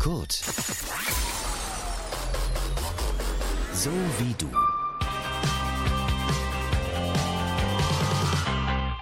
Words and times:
Kurt. 0.00 0.32
So 3.74 3.90
wie 4.18 4.34
du. 4.38 4.79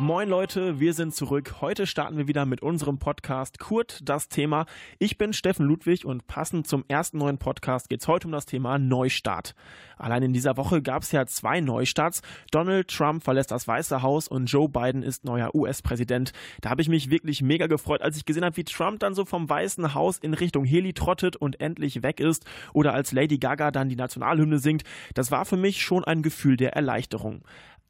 Moin 0.00 0.28
Leute, 0.28 0.78
wir 0.78 0.94
sind 0.94 1.12
zurück. 1.12 1.56
Heute 1.60 1.84
starten 1.84 2.18
wir 2.18 2.28
wieder 2.28 2.46
mit 2.46 2.62
unserem 2.62 2.98
Podcast 2.98 3.58
Kurt 3.58 3.98
das 4.04 4.28
Thema. 4.28 4.66
Ich 5.00 5.18
bin 5.18 5.32
Steffen 5.32 5.66
Ludwig 5.66 6.04
und 6.04 6.28
passend 6.28 6.68
zum 6.68 6.84
ersten 6.86 7.18
neuen 7.18 7.38
Podcast 7.38 7.88
geht 7.88 8.02
es 8.02 8.06
heute 8.06 8.28
um 8.28 8.32
das 8.32 8.46
Thema 8.46 8.78
Neustart. 8.78 9.56
Allein 9.96 10.22
in 10.22 10.32
dieser 10.32 10.56
Woche 10.56 10.82
gab 10.82 11.02
es 11.02 11.10
ja 11.10 11.26
zwei 11.26 11.60
Neustarts. 11.60 12.22
Donald 12.52 12.86
Trump 12.86 13.24
verlässt 13.24 13.50
das 13.50 13.66
Weiße 13.66 14.00
Haus 14.00 14.28
und 14.28 14.46
Joe 14.46 14.68
Biden 14.68 15.02
ist 15.02 15.24
neuer 15.24 15.52
US-Präsident. 15.52 16.32
Da 16.60 16.70
habe 16.70 16.80
ich 16.80 16.88
mich 16.88 17.10
wirklich 17.10 17.42
mega 17.42 17.66
gefreut, 17.66 18.00
als 18.00 18.16
ich 18.16 18.24
gesehen 18.24 18.44
habe, 18.44 18.56
wie 18.56 18.62
Trump 18.62 19.00
dann 19.00 19.14
so 19.14 19.24
vom 19.24 19.50
Weißen 19.50 19.94
Haus 19.94 20.18
in 20.18 20.32
Richtung 20.32 20.64
Heli 20.64 20.92
trottet 20.92 21.34
und 21.34 21.60
endlich 21.60 22.04
weg 22.04 22.20
ist 22.20 22.44
oder 22.72 22.94
als 22.94 23.10
Lady 23.10 23.38
Gaga 23.38 23.72
dann 23.72 23.88
die 23.88 23.96
Nationalhymne 23.96 24.60
singt. 24.60 24.84
Das 25.14 25.32
war 25.32 25.44
für 25.44 25.56
mich 25.56 25.82
schon 25.82 26.04
ein 26.04 26.22
Gefühl 26.22 26.56
der 26.56 26.74
Erleichterung. 26.74 27.42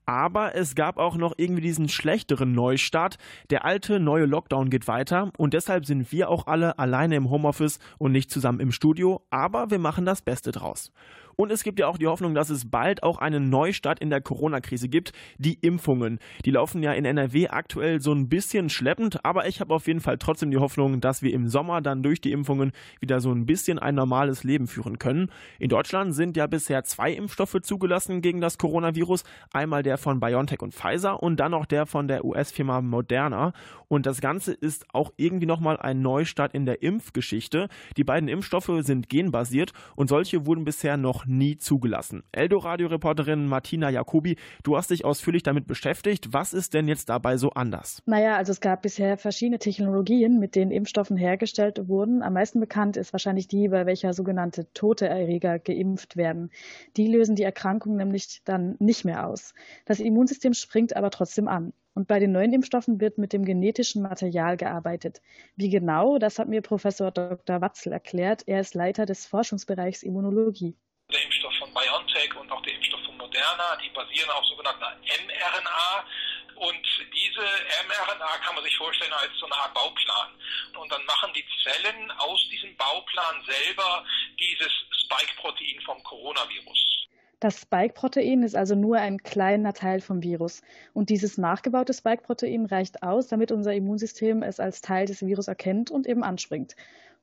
Aber 0.09 0.55
es 0.55 0.75
gab 0.75 0.97
auch 0.97 1.19
noch 1.19 1.35
irgendwie 1.37 1.61
diesen 1.61 1.91
schlechteren 1.91 2.53
Neustart. 2.53 3.19
Der 3.51 3.67
alte 3.67 4.01
neue 4.01 4.25
Lockdown 4.25 4.71
geht 4.71 4.89
weiter 4.89 5.31
und 5.37 5.53
deshalb 5.53 5.85
sind 5.85 6.11
wir 6.13 6.31
auch 6.31 6.47
alle 6.47 6.79
alleine 6.79 7.17
im 7.17 7.29
Homeoffice 7.29 7.79
und 7.99 8.13
nicht 8.13 8.31
zusammen 8.31 8.61
im 8.61 8.73
Studio. 8.73 9.21
Aber 9.29 9.71
wir 9.71 9.79
machen 9.79 10.07
das 10.07 10.23
Beste 10.23 10.51
draus. 10.51 10.93
Und 11.41 11.53
es 11.53 11.63
gibt 11.63 11.79
ja 11.79 11.87
auch 11.87 11.99
die 11.99 12.09
Hoffnung, 12.09 12.35
dass 12.35 12.51
es 12.51 12.69
bald 12.69 13.05
auch 13.05 13.19
einen 13.19 13.49
Neustart 13.49 14.01
in 14.01 14.11
der 14.11 14.21
Corona-Krise 14.21 14.89
gibt. 14.89 15.13
Die 15.37 15.55
Impfungen. 15.55 16.19
Die 16.45 16.51
laufen 16.51 16.83
ja 16.83 16.93
in 16.93 17.05
NRW 17.05 17.47
aktuell 17.47 18.01
so 18.01 18.13
ein 18.13 18.29
bisschen 18.29 18.69
schleppend, 18.69 19.25
aber 19.25 19.47
ich 19.47 19.61
habe 19.61 19.73
auf 19.73 19.87
jeden 19.87 20.01
Fall 20.01 20.19
trotzdem 20.19 20.51
die 20.51 20.57
Hoffnung, 20.57 21.01
dass 21.01 21.23
wir 21.23 21.33
im 21.33 21.47
Sommer 21.47 21.81
dann 21.81 22.03
durch 22.03 22.21
die 22.21 22.33
Impfungen 22.33 22.73
wieder 22.99 23.21
so 23.21 23.31
ein 23.31 23.47
bisschen 23.47 23.79
ein 23.79 23.95
normales 23.95 24.43
Leben 24.43 24.67
führen 24.67 24.99
können. 24.99 25.31
In 25.61 25.69
Deutschland 25.69 26.13
sind 26.13 26.37
ja 26.37 26.49
bisher 26.49 26.83
zwei 26.83 27.13
Impfstoffe 27.13 27.59
zugelassen 27.63 28.21
gegen 28.21 28.41
das 28.41 28.59
Coronavirus. 28.59 29.23
Einmal 29.53 29.85
der 29.85 29.97
von 29.97 30.19
BioNTech 30.19 30.61
und 30.61 30.75
Pfizer 30.75 31.23
und 31.23 31.39
dann 31.39 31.53
noch 31.53 31.67
der 31.67 31.87
von 31.87 32.09
der 32.09 32.25
US-Firma 32.25 32.81
Moderna. 32.81 33.53
Und 33.87 34.07
das 34.07 34.21
Ganze 34.21 34.55
ist 34.55 34.87
auch 34.93 35.13
irgendwie 35.17 35.47
nochmal 35.47 35.77
ein 35.77 36.03
Neustart 36.03 36.53
in 36.53 36.67
der 36.67 36.83
Impfgeschichte. 36.83 37.69
Die 37.97 38.03
beiden 38.03 38.29
Impfstoffe 38.29 38.73
sind 38.81 39.09
genbasiert 39.09 39.73
und 39.95 40.09
solche 40.09 40.45
wurden 40.45 40.65
bisher 40.65 40.97
noch 40.97 41.28
nie 41.29 41.59
zugelassen. 41.59 42.25
Eldoradio-Reporterin 42.33 43.47
Martina 43.47 43.91
Jacobi, 43.91 44.37
du 44.63 44.77
hast 44.77 44.91
dich 44.91 45.05
ausführlich 45.05 45.43
damit 45.43 45.67
beschäftigt. 45.67 46.33
Was 46.33 46.53
ist 46.53 46.75
denn 46.75 46.89
jetzt 46.89 47.09
dabei 47.09 47.37
so 47.37 47.51
anders? 47.51 48.03
Naja, 48.07 48.37
also 48.37 48.53
es 48.53 48.61
gab 48.61 48.83
bisher 48.83 49.17
verschiedene 49.19 49.59
Technologien, 49.59 50.39
mit 50.39 50.55
denen 50.55 50.71
Impfstoffen 50.71 51.17
hergestellt 51.17 51.89
wurden. 51.89 52.23
Am 52.23 52.33
meisten 52.33 52.61
bekannt 52.61 52.97
ist 52.97 53.13
wahrscheinlich 53.13 53.49
die, 53.49 53.69
bei 53.69 53.87
welcher 53.87 54.13
sogenannte 54.13 54.73
tote 54.73 55.09
Erreger 55.09 55.59
geimpft 55.59 56.17
werden. 56.17 56.51
Die 56.97 57.07
lösen 57.07 57.37
die 57.37 57.43
Erkrankung 57.43 57.97
nämlich 57.97 58.41
dann 58.45 58.77
nicht 58.79 59.05
mehr 59.05 59.27
aus. 59.27 59.55
Das 59.85 60.01
Immunsystem 60.01 60.55
springt 60.55 60.97
aber 60.97 61.11
trotzdem 61.11 61.49
an. 61.49 61.73
Und 61.99 62.07
bei 62.07 62.21
den 62.21 62.31
neuen 62.31 62.53
Impfstoffen 62.53 63.01
wird 63.01 63.19
mit 63.19 63.33
dem 63.33 63.45
genetischen 63.45 64.03
Material 64.03 64.57
gearbeitet. 64.57 65.21
Wie 65.57 65.69
genau, 65.69 66.19
das 66.19 66.39
hat 66.39 66.49
mir 66.49 66.63
Professor 66.63 67.11
Dr. 67.11 67.61
Watzel 67.61 67.93
erklärt. 67.93 68.45
Er 68.47 68.61
ist 68.61 68.75
Leiter 68.75 69.05
des 69.05 69.27
Forschungsbereichs 69.27 70.05
Immunologie. 70.05 70.77
Der 71.11 71.25
Impfstoff 71.25 71.55
von 71.59 71.73
BioNTech 71.73 72.37
und 72.37 72.53
auch 72.53 72.61
der 72.61 72.75
Impfstoff 72.75 73.01
von 73.07 73.17
Moderna, 73.17 73.77
die 73.83 73.89
basieren 73.97 74.29
auf 74.29 74.45
sogenannter 74.45 74.95
mRNA. 75.25 76.05
Und 76.57 76.85
diese 77.17 77.41
mRNA 77.89 78.37
kann 78.45 78.55
man 78.55 78.63
sich 78.63 78.77
vorstellen 78.77 79.15
als 79.15 79.33
so 79.41 79.47
eine 79.47 79.55
Art 79.55 79.73
Bauplan. 79.73 80.29
Und 80.79 80.93
dann 80.93 81.03
machen 81.07 81.33
die 81.35 81.47
Zellen 81.63 82.11
aus 82.11 82.47
diesem 82.51 82.77
Bauplan 82.77 83.43
selber 83.47 84.05
dieses 84.39 84.71
Spike-Protein 84.91 85.81
vom 85.87 86.03
Coronavirus. 86.03 87.09
Das 87.41 87.59
Spike-Protein 87.63 88.43
ist 88.43 88.55
also 88.55 88.75
nur 88.75 88.99
ein 88.99 89.23
kleiner 89.23 89.73
Teil 89.73 90.03
vom 90.03 90.23
Virus. 90.23 90.61
Und 90.93 91.09
dieses 91.09 91.39
nachgebaute 91.39 91.95
Spike-Protein 91.95 92.67
reicht 92.67 93.03
aus, 93.03 93.29
damit 93.29 93.51
unser 93.51 93.73
Immunsystem 93.73 94.43
es 94.43 94.61
als 94.61 94.83
Teil 94.83 95.07
des 95.07 95.25
Virus 95.25 95.49
erkennt 95.49 95.91
und 95.91 96.07
eben 96.07 96.23
anspringt. 96.23 96.77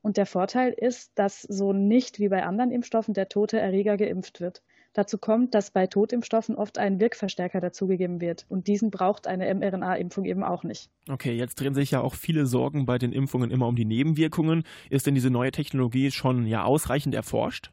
Und 0.05 0.17
der 0.17 0.27
Vorteil 0.27 0.71
ist, 0.71 1.13
dass 1.15 1.41
so 1.41 1.73
nicht 1.73 2.19
wie 2.19 2.29
bei 2.29 2.43
anderen 2.43 2.69
Impfstoffen 2.69 3.15
der 3.15 3.27
tote 3.27 3.57
Erreger 3.57 3.97
geimpft 3.97 4.39
wird. 4.39 4.61
Dazu 4.93 5.17
kommt, 5.17 5.55
dass 5.55 5.71
bei 5.71 5.87
Totimpfstoffen 5.87 6.53
oft 6.53 6.77
ein 6.77 6.99
Wirkverstärker 6.99 7.59
dazugegeben 7.59 8.21
wird. 8.21 8.45
Und 8.47 8.67
diesen 8.67 8.91
braucht 8.91 9.25
eine 9.25 9.51
mRNA-Impfung 9.51 10.25
eben 10.25 10.43
auch 10.43 10.63
nicht. 10.63 10.91
Okay, 11.09 11.35
jetzt 11.35 11.59
drehen 11.59 11.73
sich 11.73 11.89
ja 11.89 12.01
auch 12.01 12.13
viele 12.13 12.45
Sorgen 12.45 12.85
bei 12.85 12.99
den 12.99 13.13
Impfungen 13.13 13.49
immer 13.49 13.67
um 13.67 13.75
die 13.75 13.83
Nebenwirkungen. 13.83 14.61
Ist 14.91 15.07
denn 15.07 15.15
diese 15.15 15.31
neue 15.31 15.49
Technologie 15.49 16.11
schon 16.11 16.45
ja 16.45 16.63
ausreichend 16.65 17.15
erforscht? 17.15 17.71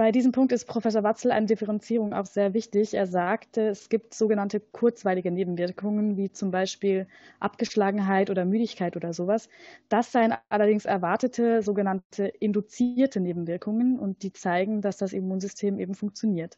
Bei 0.00 0.12
diesem 0.12 0.32
Punkt 0.32 0.50
ist 0.52 0.64
Professor 0.64 1.02
Watzel 1.02 1.30
eine 1.30 1.44
Differenzierung 1.44 2.14
auch 2.14 2.24
sehr 2.24 2.54
wichtig. 2.54 2.94
Er 2.94 3.06
sagte, 3.06 3.68
es 3.68 3.90
gibt 3.90 4.14
sogenannte 4.14 4.58
kurzweilige 4.58 5.30
Nebenwirkungen, 5.30 6.16
wie 6.16 6.32
zum 6.32 6.50
Beispiel 6.50 7.06
Abgeschlagenheit 7.38 8.30
oder 8.30 8.46
Müdigkeit 8.46 8.96
oder 8.96 9.12
sowas. 9.12 9.50
Das 9.90 10.10
seien 10.10 10.32
allerdings 10.48 10.86
erwartete 10.86 11.60
sogenannte 11.60 12.28
induzierte 12.28 13.20
Nebenwirkungen 13.20 13.98
und 13.98 14.22
die 14.22 14.32
zeigen, 14.32 14.80
dass 14.80 14.96
das 14.96 15.12
Immunsystem 15.12 15.78
eben 15.78 15.92
funktioniert. 15.94 16.56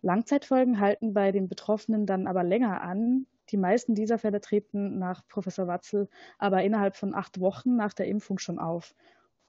Langzeitfolgen 0.00 0.80
halten 0.80 1.12
bei 1.12 1.30
den 1.30 1.46
Betroffenen 1.46 2.06
dann 2.06 2.26
aber 2.26 2.42
länger 2.42 2.80
an. 2.80 3.26
Die 3.50 3.58
meisten 3.58 3.96
dieser 3.96 4.16
Fälle 4.16 4.40
treten 4.40 4.98
nach 4.98 5.28
Professor 5.28 5.66
Watzel 5.66 6.08
aber 6.38 6.62
innerhalb 6.62 6.96
von 6.96 7.14
acht 7.14 7.38
Wochen 7.38 7.76
nach 7.76 7.92
der 7.92 8.06
Impfung 8.06 8.38
schon 8.38 8.58
auf. 8.58 8.94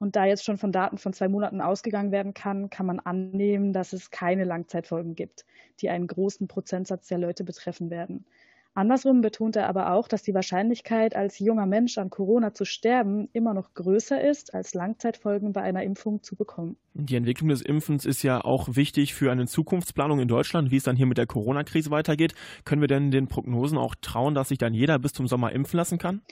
Und 0.00 0.16
da 0.16 0.24
jetzt 0.24 0.44
schon 0.44 0.56
von 0.56 0.72
Daten 0.72 0.96
von 0.96 1.12
zwei 1.12 1.28
Monaten 1.28 1.60
ausgegangen 1.60 2.10
werden 2.10 2.32
kann, 2.32 2.70
kann 2.70 2.86
man 2.86 3.00
annehmen, 3.00 3.74
dass 3.74 3.92
es 3.92 4.10
keine 4.10 4.44
Langzeitfolgen 4.44 5.14
gibt, 5.14 5.44
die 5.80 5.90
einen 5.90 6.06
großen 6.06 6.48
Prozentsatz 6.48 7.06
der 7.06 7.18
Leute 7.18 7.44
betreffen 7.44 7.90
werden. 7.90 8.24
Andersrum 8.72 9.20
betont 9.20 9.56
er 9.56 9.68
aber 9.68 9.92
auch, 9.92 10.08
dass 10.08 10.22
die 10.22 10.32
Wahrscheinlichkeit, 10.32 11.14
als 11.14 11.38
junger 11.38 11.66
Mensch 11.66 11.98
an 11.98 12.08
Corona 12.08 12.54
zu 12.54 12.64
sterben, 12.64 13.28
immer 13.32 13.52
noch 13.52 13.74
größer 13.74 14.22
ist, 14.22 14.54
als 14.54 14.72
Langzeitfolgen 14.74 15.52
bei 15.52 15.60
einer 15.60 15.82
Impfung 15.82 16.22
zu 16.22 16.34
bekommen. 16.34 16.76
Die 16.94 17.16
Entwicklung 17.16 17.50
des 17.50 17.60
Impfens 17.60 18.06
ist 18.06 18.22
ja 18.22 18.42
auch 18.42 18.76
wichtig 18.76 19.12
für 19.12 19.30
eine 19.30 19.46
Zukunftsplanung 19.46 20.20
in 20.20 20.28
Deutschland, 20.28 20.70
wie 20.70 20.76
es 20.76 20.84
dann 20.84 20.96
hier 20.96 21.06
mit 21.06 21.18
der 21.18 21.26
Corona-Krise 21.26 21.90
weitergeht. 21.90 22.34
Können 22.64 22.80
wir 22.80 22.88
denn 22.88 23.10
den 23.10 23.26
Prognosen 23.26 23.76
auch 23.76 23.96
trauen, 24.00 24.34
dass 24.34 24.48
sich 24.48 24.58
dann 24.58 24.72
jeder 24.72 24.98
bis 24.98 25.12
zum 25.12 25.26
Sommer 25.26 25.52
impfen 25.52 25.76
lassen 25.76 25.98
kann? 25.98 26.22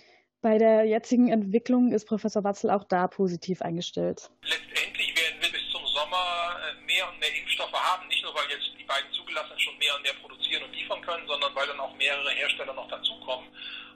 Bei 0.41 0.57
der 0.57 0.85
jetzigen 0.85 1.29
Entwicklung 1.29 1.91
ist 1.91 2.07
Professor 2.07 2.45
Watzel 2.45 2.71
auch 2.71 2.85
da 2.85 3.09
positiv 3.09 3.61
eingestellt. 3.61 4.31
Letztendlich 4.43 5.11
werden 5.19 5.35
wir 5.41 5.51
bis 5.51 5.67
zum 5.73 5.85
Sommer 5.87 6.55
äh, 6.63 6.87
mehr 6.87 7.09
und 7.11 7.19
mehr 7.19 7.35
Impfstoffe 7.35 7.73
haben, 7.73 8.07
nicht 8.07 8.23
nur 8.23 8.33
weil 8.35 8.49
jetzt 8.49 8.71
die 8.79 8.85
beiden 8.85 9.11
zugelassenen 9.11 9.59
schon 9.59 9.77
mehr 9.79 9.97
und 9.97 10.03
mehr 10.03 10.15
produzieren 10.23 10.63
und 10.63 10.73
liefern 10.73 11.03
können, 11.03 11.27
sondern 11.27 11.53
weil 11.57 11.67
dann 11.67 11.81
auch 11.81 11.95
mehrere 11.97 12.31
Hersteller 12.31 12.73
noch 12.73 12.89
dazukommen. 12.89 13.49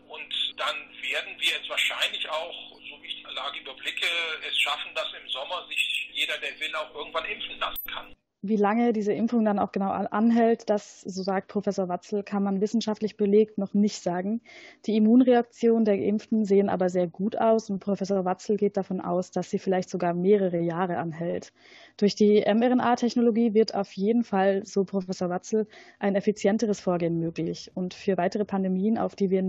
Und 0.09 0.35
dann 0.57 0.77
werden 1.01 1.31
wir 1.39 1.51
jetzt 1.51 1.71
wahrscheinlich 1.71 2.29
auch, 2.29 2.75
so 2.91 3.01
wie 3.03 3.07
ich 3.07 3.23
die 3.23 3.35
Lage 3.35 3.61
überblicke, 3.61 4.07
es 4.49 4.59
schaffen, 4.59 4.93
dass 4.97 5.15
im 5.15 5.29
Sommer 5.31 5.65
sich 5.69 6.11
jeder, 6.13 6.37
der 6.39 6.59
will, 6.59 6.75
auch 6.75 6.93
irgendwann 6.93 7.25
impfen 7.25 7.59
lassen 7.61 7.87
kann. 7.87 8.17
Wie 8.45 8.57
lange 8.57 8.93
diese 8.93 9.13
Impfung 9.13 9.45
dann 9.45 9.61
auch 9.61 9.71
genau 9.71 9.91
anhält, 9.91 10.69
das, 10.69 11.01
so 11.03 11.23
sagt 11.23 11.47
Professor 11.47 11.89
Watzel, 11.89 12.25
kann 12.25 12.43
man 12.43 12.61
wissenschaftlich 12.61 13.17
belegt 13.17 13.57
noch 13.57 13.73
nicht 13.73 14.03
sagen. 14.03 14.41
Die 14.85 14.97
Immunreaktionen 14.97 15.85
der 15.85 15.97
Geimpften 15.97 16.45
sehen 16.45 16.69
aber 16.69 16.89
sehr 16.89 17.07
gut 17.07 17.37
aus 17.37 17.71
und 17.71 17.79
Professor 17.79 18.25
Watzel 18.25 18.57
geht 18.57 18.77
davon 18.77 19.01
aus, 19.01 19.31
dass 19.31 19.49
sie 19.49 19.61
vielleicht 19.61 19.89
sogar 19.89 20.13
mehrere 20.13 20.59
Jahre 20.59 20.99
anhält. 20.99 21.53
Durch 21.97 22.17
die 22.17 22.41
mRNA-Technologie 22.45 23.55
wird 23.55 23.77
auf 23.77 23.93
jeden 23.93 24.25
Fall, 24.25 24.67
so 24.67 24.85
Professor 24.85 25.29
Watzel, 25.31 25.69
ein 26.01 26.17
effizienteres 26.17 26.81
Vorgehen 26.81 27.21
möglich. 27.21 27.71
Und 27.75 27.95
für 27.95 28.17
weitere 28.17 28.45
Pandemien, 28.45 28.99
auf 28.99 29.15
die 29.15 29.31
wir 29.31 29.45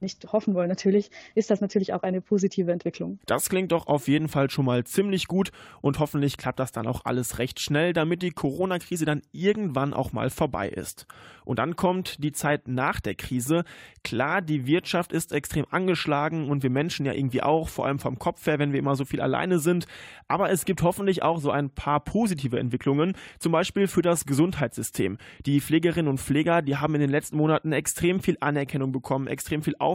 nicht 0.00 0.32
hoffen 0.32 0.54
wollen 0.54 0.68
natürlich, 0.68 1.10
ist 1.34 1.50
das 1.50 1.60
natürlich 1.60 1.92
auch 1.92 2.02
eine 2.02 2.20
positive 2.20 2.72
Entwicklung. 2.72 3.18
Das 3.26 3.48
klingt 3.48 3.72
doch 3.72 3.86
auf 3.86 4.08
jeden 4.08 4.28
Fall 4.28 4.50
schon 4.50 4.64
mal 4.64 4.84
ziemlich 4.84 5.26
gut 5.26 5.50
und 5.80 5.98
hoffentlich 5.98 6.36
klappt 6.36 6.60
das 6.60 6.72
dann 6.72 6.86
auch 6.86 7.04
alles 7.04 7.38
recht 7.38 7.60
schnell, 7.60 7.92
damit 7.92 8.22
die 8.22 8.30
Corona-Krise 8.30 9.04
dann 9.04 9.22
irgendwann 9.32 9.94
auch 9.94 10.12
mal 10.12 10.30
vorbei 10.30 10.68
ist. 10.68 11.06
Und 11.44 11.58
dann 11.58 11.76
kommt 11.76 12.22
die 12.22 12.32
Zeit 12.32 12.68
nach 12.68 13.00
der 13.00 13.14
Krise. 13.14 13.64
Klar, 14.04 14.42
die 14.42 14.66
Wirtschaft 14.66 15.14
ist 15.14 15.32
extrem 15.32 15.64
angeschlagen 15.70 16.50
und 16.50 16.62
wir 16.62 16.68
Menschen 16.68 17.06
ja 17.06 17.14
irgendwie 17.14 17.42
auch, 17.42 17.70
vor 17.70 17.86
allem 17.86 17.98
vom 17.98 18.18
Kopf 18.18 18.46
her, 18.46 18.58
wenn 18.58 18.72
wir 18.72 18.78
immer 18.78 18.96
so 18.96 19.06
viel 19.06 19.22
alleine 19.22 19.58
sind. 19.58 19.86
Aber 20.28 20.50
es 20.50 20.66
gibt 20.66 20.82
hoffentlich 20.82 21.22
auch 21.22 21.38
so 21.38 21.50
ein 21.50 21.70
paar 21.70 22.00
positive 22.00 22.58
Entwicklungen, 22.58 23.14
zum 23.38 23.52
Beispiel 23.52 23.86
für 23.86 24.02
das 24.02 24.26
Gesundheitssystem. 24.26 25.16
Die 25.46 25.62
Pflegerinnen 25.62 26.10
und 26.10 26.20
Pfleger, 26.20 26.60
die 26.60 26.76
haben 26.76 26.94
in 26.94 27.00
den 27.00 27.10
letzten 27.10 27.38
Monaten 27.38 27.72
extrem 27.72 28.20
viel 28.20 28.36
Anerkennung 28.40 28.92
bekommen, 28.92 29.26
extrem 29.26 29.62
viel 29.62 29.74
Aufmerksamkeit 29.78 29.87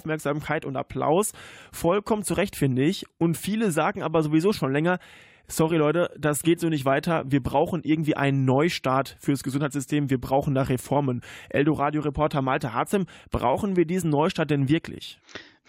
und 0.66 0.76
Applaus. 0.76 1.32
Vollkommen 1.72 2.24
zu 2.24 2.34
Recht, 2.34 2.56
finde 2.56 2.84
ich. 2.84 3.06
Und 3.18 3.38
viele 3.38 3.72
sagen 3.72 4.04
aber 4.04 4.22
sowieso 4.24 4.54
schon 4.54 4.72
länger, 4.72 5.00
sorry 5.48 5.78
Leute, 5.78 6.10
das 6.18 6.42
geht 6.42 6.60
so 6.60 6.70
nicht 6.70 6.86
weiter. 6.86 7.24
Wir 7.28 7.42
brauchen 7.42 7.82
irgendwie 7.84 8.16
einen 8.16 8.46
Neustart 8.46 9.16
fürs 9.20 9.44
Gesundheitssystem. 9.44 10.10
Wir 10.10 10.20
brauchen 10.20 10.56
da 10.56 10.64
Reformen. 10.64 11.22
Eldoradio-Reporter 11.50 12.42
Malte 12.42 12.74
Harzem, 12.74 13.06
brauchen 13.32 13.76
wir 13.76 13.86
diesen 13.86 14.10
Neustart 14.10 14.50
denn 14.50 14.70
wirklich? 14.70 15.20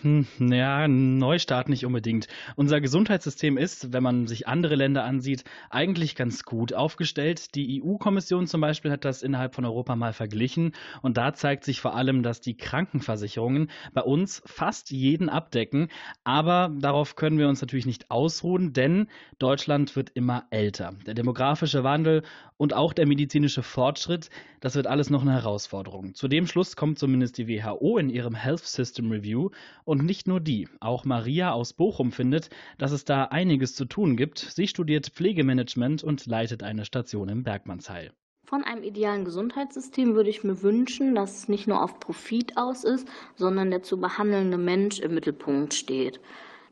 Hm, 0.03 0.27
ja, 0.39 0.89
Neustart 0.89 1.69
nicht 1.69 1.87
unbedingt. 1.87 2.27
Unser 2.57 2.81
Gesundheitssystem 2.81 3.57
ist, 3.57 3.93
wenn 3.93 4.03
man 4.03 4.27
sich 4.27 4.49
andere 4.49 4.75
Länder 4.75 5.05
ansieht, 5.05 5.45
eigentlich 5.71 6.17
ganz 6.17 6.43
gut 6.43 6.75
aufgestellt. 6.75 7.55
Die 7.55 7.81
EU-Kommission 7.81 8.49
zum 8.49 8.61
Beispiel 8.61 8.91
hat 8.91 9.05
das 9.05 9.23
innerhalb 9.23 9.55
von 9.55 9.65
Europa 9.65 9.95
mal 9.95 10.13
verglichen 10.13 10.73
und 11.01 11.17
da 11.17 11.33
zeigt 11.33 11.65
sich 11.65 11.81
vor 11.81 11.95
allem, 11.95 12.25
dass 12.25 12.41
die 12.41 12.57
Krankenversicherungen 12.57 13.71
bei 13.93 14.03
uns 14.03 14.43
fast 14.45 14.91
jeden 14.91 15.29
abdecken. 15.29 15.89
Aber 16.25 16.73
darauf 16.77 17.15
können 17.15 17.39
wir 17.39 17.49
uns 17.49 17.61
natürlich 17.61 17.87
nicht 17.87 18.11
ausruhen, 18.11 18.73
denn 18.73 19.07
Deutschland 19.39 19.95
wird 19.95 20.11
immer 20.11 20.45
älter. 20.51 20.93
Der 21.07 21.15
demografische 21.15 21.85
Wandel 21.85 22.25
und 22.57 22.75
auch 22.75 22.93
der 22.93 23.07
medizinische 23.07 23.63
Fortschritt, 23.63 24.31
das 24.61 24.75
wird 24.75 24.87
alles 24.87 25.11
noch 25.11 25.23
eine 25.23 25.33
Herausforderung. 25.33 26.15
Zu 26.15 26.29
dem 26.29 26.47
Schluss 26.47 26.77
kommt 26.77 26.99
zumindest 26.99 27.39
die 27.39 27.49
WHO 27.49 27.99
in 27.99 28.11
ihrem 28.11 28.35
Health 28.35 28.65
System 28.65 29.11
Review 29.11 29.51
und 29.85 30.05
nicht 30.05 30.29
nur 30.29 30.41
die. 30.41 30.69
Auch 30.81 31.05
Maria 31.05 31.53
aus 31.53 31.73
Bochum 31.73 32.13
findet, 32.13 32.51
dass 32.79 32.93
es 32.93 33.05
da 33.05 33.25
einiges 33.25 33.75
zu 33.75 33.85
tun 33.85 34.17
gibt. 34.17 34.39
Sie 34.39 34.69
studiert 34.69 35.09
Pflegemanagement 35.09 36.05
und 36.05 36.27
leitet 36.27 36.63
eine 36.63 36.85
Station 36.85 37.29
im 37.29 37.43
Bergmannsheil. 37.43 38.13
Von 38.47 38.63
einem 38.63 38.83
idealen 38.83 39.25
Gesundheitssystem 39.25 40.15
würde 40.15 40.29
ich 40.29 40.45
mir 40.45 40.63
wünschen, 40.63 41.15
dass 41.15 41.39
es 41.39 41.49
nicht 41.49 41.67
nur 41.67 41.83
auf 41.83 41.99
Profit 41.99 42.57
aus 42.59 42.85
ist, 42.85 43.09
sondern 43.37 43.71
der 43.71 43.83
zu 43.83 43.99
behandelnde 43.99 44.59
Mensch 44.59 45.01
im 45.01 45.15
Mittelpunkt 45.15 45.73
steht. 45.73 46.21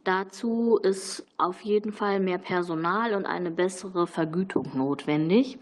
Dazu 0.04 0.78
ist 0.82 1.25
auf 1.38 1.60
jeden 1.60 1.93
Fall 1.93 2.19
mehr 2.19 2.38
Personal 2.38 3.14
und 3.14 3.25
eine 3.25 3.52
bessere 3.52 4.08
Vergütung 4.08 4.70
notwendig. 4.75 5.58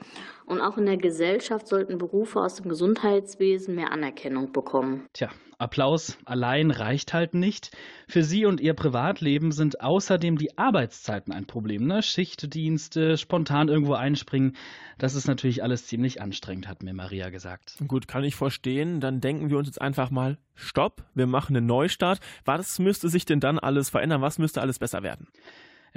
Und 0.50 0.60
auch 0.60 0.78
in 0.78 0.86
der 0.86 0.96
Gesellschaft 0.96 1.68
sollten 1.68 1.96
Berufe 1.96 2.40
aus 2.40 2.56
dem 2.56 2.68
Gesundheitswesen 2.68 3.76
mehr 3.76 3.92
Anerkennung 3.92 4.50
bekommen. 4.50 5.06
Tja, 5.12 5.30
Applaus 5.58 6.18
allein 6.24 6.72
reicht 6.72 7.14
halt 7.14 7.34
nicht. 7.34 7.70
Für 8.08 8.24
Sie 8.24 8.46
und 8.46 8.60
Ihr 8.60 8.74
Privatleben 8.74 9.52
sind 9.52 9.80
außerdem 9.80 10.38
die 10.38 10.58
Arbeitszeiten 10.58 11.32
ein 11.32 11.46
Problem. 11.46 11.86
Ne? 11.86 12.02
Schichtdienste, 12.02 13.16
spontan 13.16 13.68
irgendwo 13.68 13.94
einspringen. 13.94 14.56
Das 14.98 15.14
ist 15.14 15.28
natürlich 15.28 15.62
alles 15.62 15.86
ziemlich 15.86 16.20
anstrengend, 16.20 16.66
hat 16.66 16.82
mir 16.82 16.94
Maria 16.94 17.30
gesagt. 17.30 17.76
Gut, 17.86 18.08
kann 18.08 18.24
ich 18.24 18.34
verstehen. 18.34 18.98
Dann 18.98 19.20
denken 19.20 19.50
wir 19.50 19.56
uns 19.56 19.68
jetzt 19.68 19.80
einfach 19.80 20.10
mal, 20.10 20.36
stopp, 20.56 21.04
wir 21.14 21.28
machen 21.28 21.56
einen 21.56 21.66
Neustart. 21.66 22.18
Was 22.44 22.80
müsste 22.80 23.08
sich 23.08 23.24
denn 23.24 23.38
dann 23.38 23.60
alles 23.60 23.88
verändern? 23.88 24.20
Was 24.20 24.40
müsste 24.40 24.60
alles 24.60 24.80
besser 24.80 25.04
werden? 25.04 25.28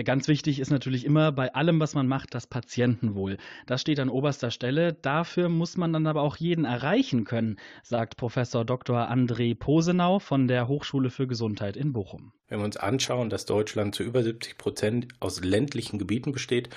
Ganz 0.01 0.27
wichtig 0.27 0.59
ist 0.59 0.71
natürlich 0.71 1.05
immer 1.05 1.31
bei 1.31 1.53
allem, 1.53 1.79
was 1.79 1.93
man 1.93 2.07
macht, 2.07 2.33
das 2.33 2.47
Patientenwohl. 2.47 3.37
Das 3.67 3.79
steht 3.79 3.99
an 3.99 4.09
oberster 4.09 4.49
Stelle. 4.49 4.93
Dafür 4.93 5.49
muss 5.49 5.77
man 5.77 5.93
dann 5.93 6.07
aber 6.07 6.23
auch 6.23 6.37
jeden 6.37 6.65
erreichen 6.65 7.25
können, 7.25 7.57
sagt 7.83 8.17
Professor 8.17 8.65
Dr. 8.65 9.11
André 9.11 9.53
Posenau 9.53 10.17
von 10.17 10.47
der 10.47 10.67
Hochschule 10.67 11.11
für 11.11 11.27
Gesundheit 11.27 11.77
in 11.77 11.93
Bochum. 11.93 12.33
Wenn 12.47 12.59
wir 12.59 12.65
uns 12.65 12.77
anschauen, 12.77 13.29
dass 13.29 13.45
Deutschland 13.45 13.93
zu 13.93 14.01
über 14.01 14.23
70 14.23 14.57
Prozent 14.57 15.07
aus 15.19 15.43
ländlichen 15.43 15.99
Gebieten 15.99 16.31
besteht 16.31 16.69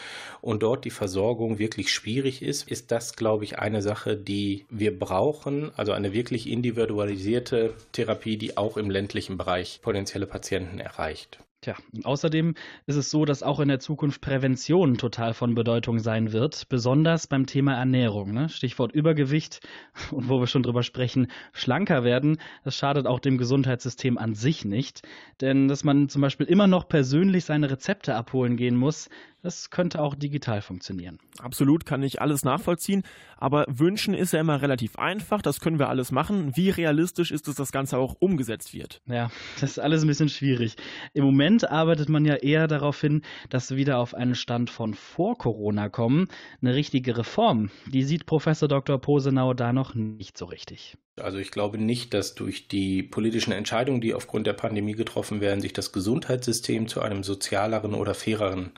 und 0.43 0.63
dort 0.63 0.85
die 0.85 0.91
Versorgung 0.91 1.59
wirklich 1.59 1.93
schwierig 1.93 2.43
ist, 2.43 2.71
ist 2.71 2.93
das, 2.93 3.17
glaube 3.17 3.45
ich, 3.45 3.59
eine 3.59 3.81
Sache, 3.81 4.17
die 4.17 4.67
wir 4.69 4.99
brauchen. 4.99 5.71
Also 5.77 5.93
eine 5.93 6.13
wirklich 6.13 6.49
individualisierte 6.51 7.75
Therapie, 7.93 8.37
die 8.37 8.59
auch 8.59 8.77
im 8.77 8.91
ländlichen 8.91 9.39
Bereich 9.39 9.81
potenzielle 9.83 10.27
Patienten 10.27 10.81
erreicht. 10.81 11.39
Tja, 11.67 11.75
außerdem 12.05 12.55
ist 12.87 12.95
es 12.95 13.11
so, 13.11 13.25
dass 13.25 13.43
auch 13.43 13.59
in 13.59 13.67
der 13.67 13.81
Zukunft 13.81 14.21
Prävention 14.21 14.99
total 14.99 15.35
von 15.35 15.57
Bedeutung 15.57 15.99
sein 15.99 16.31
wird, 16.31 16.69
besonders 16.69 17.27
beim 17.27 17.47
Thema 17.47 17.75
Ernährung. 17.75 18.33
Ne? 18.33 18.49
Stichwort 18.49 18.93
Übergewicht 18.93 19.67
und 20.13 20.29
wo 20.29 20.39
wir 20.39 20.47
schon 20.47 20.63
drüber 20.63 20.85
sprechen, 20.85 21.27
schlanker 21.53 22.05
werden. 22.05 22.39
Das 22.63 22.77
schadet 22.77 23.09
auch 23.09 23.19
dem 23.19 23.37
Gesundheitssystem 23.37 24.17
an 24.17 24.37
sich 24.37 24.65
nicht. 24.65 25.03
Denn 25.41 25.67
dass 25.67 25.83
man 25.83 26.09
zum 26.09 26.23
Beispiel 26.23 26.47
immer 26.47 26.69
noch 26.69 26.87
persönlich 26.87 27.45
seine 27.45 27.69
Rezepte 27.69 28.15
abholen 28.15 28.57
gehen 28.57 28.77
muss, 28.77 29.09
das 29.47 29.71
könnte 29.71 30.03
auch 30.03 30.17
digital 30.17 30.61
funktionieren. 30.61 31.21
Absolut, 31.39 31.87
kann 31.87 32.03
ich 32.03 32.21
alles 32.21 32.43
nachvollziehen. 32.43 33.05
Aber 33.37 33.65
wünschen 33.69 34.13
ist 34.13 34.33
ja 34.33 34.41
immer 34.41 34.61
relativ 34.61 34.97
einfach. 34.97 35.41
Das 35.41 35.61
können 35.61 35.79
wir 35.79 35.89
alles 35.89 36.11
machen. 36.11 36.57
Wie 36.57 36.71
realistisch 36.71 37.31
ist 37.31 37.47
es, 37.47 37.55
dass 37.55 37.67
das 37.67 37.73
Ganze 37.73 37.97
auch 37.97 38.17
umgesetzt 38.19 38.75
wird? 38.75 39.01
Ja, 39.07 39.31
das 39.61 39.71
ist 39.71 39.79
alles 39.79 40.03
ein 40.03 40.09
bisschen 40.09 40.29
schwierig. 40.29 40.75
Im 41.15 41.25
Moment 41.25 41.71
arbeitet 41.71 42.09
man 42.09 42.25
ja 42.25 42.35
eher 42.35 42.67
darauf 42.67 43.01
hin, 43.01 43.23
dass 43.49 43.71
wir 43.71 43.77
wieder 43.77 43.99
auf 43.99 44.15
einen 44.15 44.35
Stand 44.35 44.69
von 44.69 44.95
vor 44.95 45.39
Corona 45.39 45.91
kommen. 45.91 46.27
Eine 46.61 46.75
richtige 46.75 47.17
Reform, 47.17 47.71
die 47.87 48.03
sieht 48.03 48.27
Professor 48.27 48.67
Dr. 48.67 49.01
Posenau 49.01 49.55
da 49.55 49.73
noch 49.73 49.95
nicht 49.95 50.37
so 50.37 50.47
richtig. 50.47 50.97
Also 51.19 51.39
ich 51.39 51.53
glaube 51.53 51.79
nicht, 51.79 52.13
dass 52.15 52.35
durch 52.35 52.67
die 52.67 53.05
politischen 53.05 53.53
Entscheidungen, 53.53 54.01
die 54.01 54.13
aufgrund 54.13 54.47
der 54.49 54.53
Pandemie 54.55 54.95
getroffen 54.95 55.41
werden, 55.41 55.61
sich 55.61 55.73
das 55.73 55.93
Gesundheitssystem 55.93 56.89
zu 56.89 57.01
einem 57.01 57.23
sozialeren 57.23 57.95
oder 57.95 58.15
faireren 58.15 58.73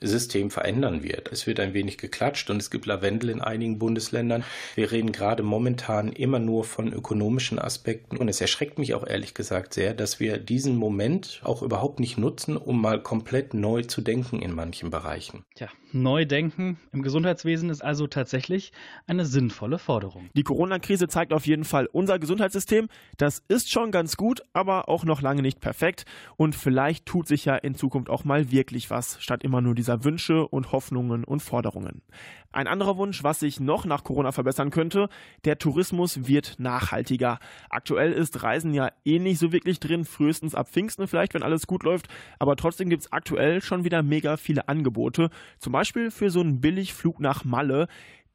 System 0.00 0.50
verändern 0.50 1.02
wird. 1.02 1.30
Es 1.32 1.46
wird 1.46 1.60
ein 1.60 1.74
wenig 1.74 1.98
geklatscht 1.98 2.50
und 2.50 2.56
es 2.58 2.70
gibt 2.70 2.86
Lavendel 2.86 3.30
in 3.30 3.40
einigen 3.40 3.78
Bundesländern. 3.78 4.44
Wir 4.74 4.90
reden 4.92 5.12
gerade 5.12 5.42
momentan 5.42 6.12
immer 6.12 6.38
nur 6.38 6.64
von 6.64 6.92
ökonomischen 6.92 7.58
Aspekten 7.58 8.16
und 8.16 8.28
es 8.28 8.40
erschreckt 8.40 8.78
mich 8.78 8.94
auch 8.94 9.06
ehrlich 9.06 9.34
gesagt 9.34 9.74
sehr, 9.74 9.94
dass 9.94 10.20
wir 10.20 10.38
diesen 10.38 10.76
Moment 10.76 11.40
auch 11.44 11.62
überhaupt 11.62 12.00
nicht 12.00 12.18
nutzen, 12.18 12.56
um 12.56 12.80
mal 12.80 13.02
komplett 13.02 13.54
neu 13.54 13.82
zu 13.82 14.00
denken 14.00 14.40
in 14.40 14.52
manchen 14.52 14.90
Bereichen. 14.90 15.44
Tja, 15.54 15.68
neu 15.92 16.24
denken 16.24 16.78
im 16.92 17.02
Gesundheitswesen 17.02 17.68
ist 17.68 17.82
also 17.82 18.06
tatsächlich 18.06 18.72
eine 19.06 19.26
sinnvolle 19.26 19.78
Forderung. 19.78 20.30
Die 20.34 20.42
Corona-Krise 20.42 21.08
zeigt 21.08 21.34
auf 21.34 21.46
jeden 21.46 21.64
Fall 21.64 21.86
unser 21.92 22.18
Gesundheitssystem. 22.18 22.88
Das 23.18 23.42
ist 23.48 23.70
schon 23.70 23.90
ganz 23.90 24.16
gut, 24.16 24.42
aber 24.54 24.88
auch 24.88 25.04
noch 25.04 25.20
lange 25.20 25.42
nicht 25.42 25.60
perfekt 25.60 26.06
und 26.36 26.54
vielleicht 26.54 27.04
tut 27.04 27.28
sich 27.28 27.44
ja 27.44 27.56
in 27.56 27.74
Zukunft 27.74 28.08
auch 28.08 28.24
mal 28.24 28.50
wirklich 28.50 28.88
was, 28.88 29.22
statt 29.22 29.44
immer 29.44 29.60
nur 29.60 29.74
dieser 29.74 29.90
dieser 29.90 30.04
Wünsche 30.04 30.46
und 30.46 30.72
Hoffnungen 30.72 31.24
und 31.24 31.40
Forderungen. 31.40 32.02
Ein 32.52 32.66
anderer 32.66 32.96
Wunsch, 32.96 33.22
was 33.22 33.40
sich 33.40 33.60
noch 33.60 33.84
nach 33.84 34.02
Corona 34.02 34.32
verbessern 34.32 34.70
könnte, 34.70 35.08
der 35.44 35.58
Tourismus 35.58 36.26
wird 36.26 36.56
nachhaltiger. 36.58 37.38
Aktuell 37.68 38.12
ist 38.12 38.42
Reisen 38.42 38.74
ja 38.74 38.90
eh 39.04 39.20
nicht 39.20 39.38
so 39.38 39.52
wirklich 39.52 39.78
drin, 39.78 40.04
frühestens 40.04 40.56
ab 40.56 40.68
Pfingsten 40.68 41.06
vielleicht, 41.06 41.34
wenn 41.34 41.44
alles 41.44 41.68
gut 41.68 41.84
läuft, 41.84 42.08
aber 42.38 42.56
trotzdem 42.56 42.88
gibt 42.88 43.02
es 43.02 43.12
aktuell 43.12 43.62
schon 43.62 43.84
wieder 43.84 44.02
mega 44.02 44.36
viele 44.36 44.68
Angebote, 44.68 45.30
zum 45.58 45.72
Beispiel 45.72 45.79
für 45.84 46.30
so 46.30 46.40
einen 46.40 46.60
Billigflug 46.60 47.20
nach 47.20 47.44
Malle. 47.44 47.88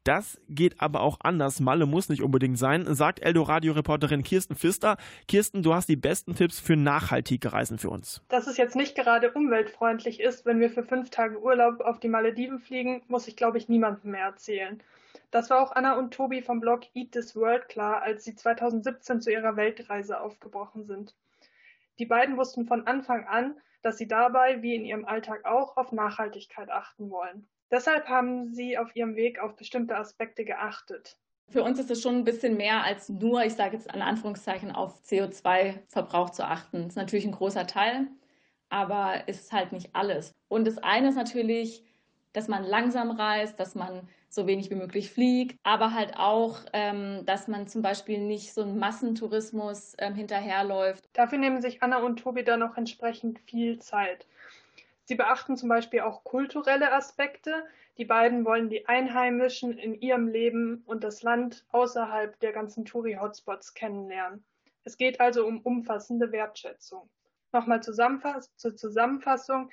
Das 0.06 0.40
geht 0.48 0.80
aber 0.80 1.00
auch 1.00 1.18
anders. 1.22 1.58
Malle 1.58 1.84
muss 1.84 2.08
nicht 2.08 2.22
unbedingt 2.22 2.58
sein, 2.58 2.94
sagt 2.94 3.20
Eldoradio-Reporterin 3.22 4.22
Kirsten 4.22 4.54
Pfister. 4.54 4.98
Kirsten, 5.26 5.64
du 5.64 5.74
hast 5.74 5.88
die 5.88 5.96
besten 5.96 6.36
Tipps 6.36 6.60
für 6.60 6.76
nachhaltige 6.76 7.52
Reisen 7.52 7.78
für 7.78 7.90
uns. 7.90 8.22
Dass 8.28 8.46
es 8.46 8.56
jetzt 8.56 8.76
nicht 8.76 8.94
gerade 8.94 9.32
umweltfreundlich 9.32 10.20
ist, 10.20 10.46
wenn 10.46 10.60
wir 10.60 10.70
für 10.70 10.84
fünf 10.84 11.10
Tage 11.10 11.42
Urlaub 11.42 11.80
auf 11.80 11.98
die 11.98 12.08
Malediven 12.08 12.60
fliegen, 12.60 13.02
muss 13.08 13.26
ich, 13.26 13.34
glaube 13.34 13.58
ich, 13.58 13.68
niemandem 13.68 14.12
mehr 14.12 14.26
erzählen. 14.26 14.80
Das 15.32 15.50
war 15.50 15.60
auch 15.60 15.72
Anna 15.72 15.98
und 15.98 16.14
Tobi 16.14 16.40
vom 16.40 16.60
Blog 16.60 16.82
Eat 16.94 17.10
This 17.10 17.34
World 17.34 17.68
klar, 17.68 18.02
als 18.02 18.24
sie 18.24 18.36
2017 18.36 19.20
zu 19.20 19.32
ihrer 19.32 19.56
Weltreise 19.56 20.20
aufgebrochen 20.20 20.84
sind. 20.84 21.14
Die 21.98 22.06
beiden 22.06 22.36
wussten 22.36 22.66
von 22.66 22.86
Anfang 22.86 23.24
an, 23.24 23.56
dass 23.86 23.98
sie 23.98 24.08
dabei, 24.08 24.60
wie 24.62 24.74
in 24.74 24.84
ihrem 24.84 25.04
Alltag 25.04 25.44
auch, 25.44 25.76
auf 25.76 25.92
Nachhaltigkeit 25.92 26.68
achten 26.70 27.08
wollen. 27.08 27.48
Deshalb 27.70 28.08
haben 28.08 28.52
Sie 28.52 28.78
auf 28.78 28.94
Ihrem 28.94 29.16
Weg 29.16 29.40
auf 29.40 29.56
bestimmte 29.56 29.96
Aspekte 29.96 30.44
geachtet. 30.44 31.18
Für 31.48 31.62
uns 31.62 31.78
ist 31.78 31.90
es 31.90 32.02
schon 32.02 32.16
ein 32.16 32.24
bisschen 32.24 32.56
mehr 32.56 32.82
als 32.82 33.08
nur, 33.08 33.44
ich 33.44 33.54
sage 33.54 33.76
jetzt 33.76 33.92
an 33.92 34.02
Anführungszeichen, 34.02 34.72
auf 34.72 35.00
CO2-Verbrauch 35.04 36.30
zu 36.30 36.44
achten. 36.44 36.78
Das 36.78 36.88
ist 36.90 36.96
natürlich 36.96 37.24
ein 37.24 37.32
großer 37.32 37.66
Teil, 37.66 38.08
aber 38.68 39.28
ist 39.28 39.52
halt 39.52 39.72
nicht 39.72 39.90
alles. 39.94 40.32
Und 40.48 40.66
das 40.66 40.78
eine 40.78 41.08
ist 41.08 41.16
natürlich, 41.16 41.84
dass 42.36 42.48
man 42.48 42.64
langsam 42.64 43.10
reist, 43.10 43.58
dass 43.58 43.74
man 43.74 44.06
so 44.28 44.46
wenig 44.46 44.70
wie 44.70 44.74
möglich 44.74 45.10
fliegt, 45.10 45.58
aber 45.62 45.94
halt 45.94 46.18
auch, 46.18 46.60
ähm, 46.74 47.24
dass 47.24 47.48
man 47.48 47.66
zum 47.66 47.80
Beispiel 47.80 48.18
nicht 48.18 48.52
so 48.52 48.60
einen 48.60 48.78
Massentourismus 48.78 49.94
ähm, 49.96 50.14
hinterherläuft. 50.14 51.08
Dafür 51.14 51.38
nehmen 51.38 51.62
sich 51.62 51.82
Anna 51.82 51.96
und 51.96 52.18
Tobi 52.18 52.44
dann 52.44 52.60
noch 52.60 52.76
entsprechend 52.76 53.40
viel 53.40 53.78
Zeit. 53.78 54.26
Sie 55.04 55.14
beachten 55.14 55.56
zum 55.56 55.70
Beispiel 55.70 56.00
auch 56.00 56.24
kulturelle 56.24 56.92
Aspekte. 56.92 57.64
Die 57.96 58.04
beiden 58.04 58.44
wollen 58.44 58.68
die 58.68 58.86
Einheimischen 58.86 59.78
in 59.78 59.94
ihrem 59.94 60.28
Leben 60.28 60.82
und 60.84 61.04
das 61.04 61.22
Land 61.22 61.64
außerhalb 61.72 62.38
der 62.40 62.52
ganzen 62.52 62.84
Touri-Hotspots 62.84 63.72
kennenlernen. 63.72 64.44
Es 64.84 64.98
geht 64.98 65.20
also 65.20 65.46
um 65.46 65.62
umfassende 65.62 66.32
Wertschätzung. 66.32 67.08
Nochmal 67.52 67.80
zur 67.82 68.76
Zusammenfassung. 68.76 69.70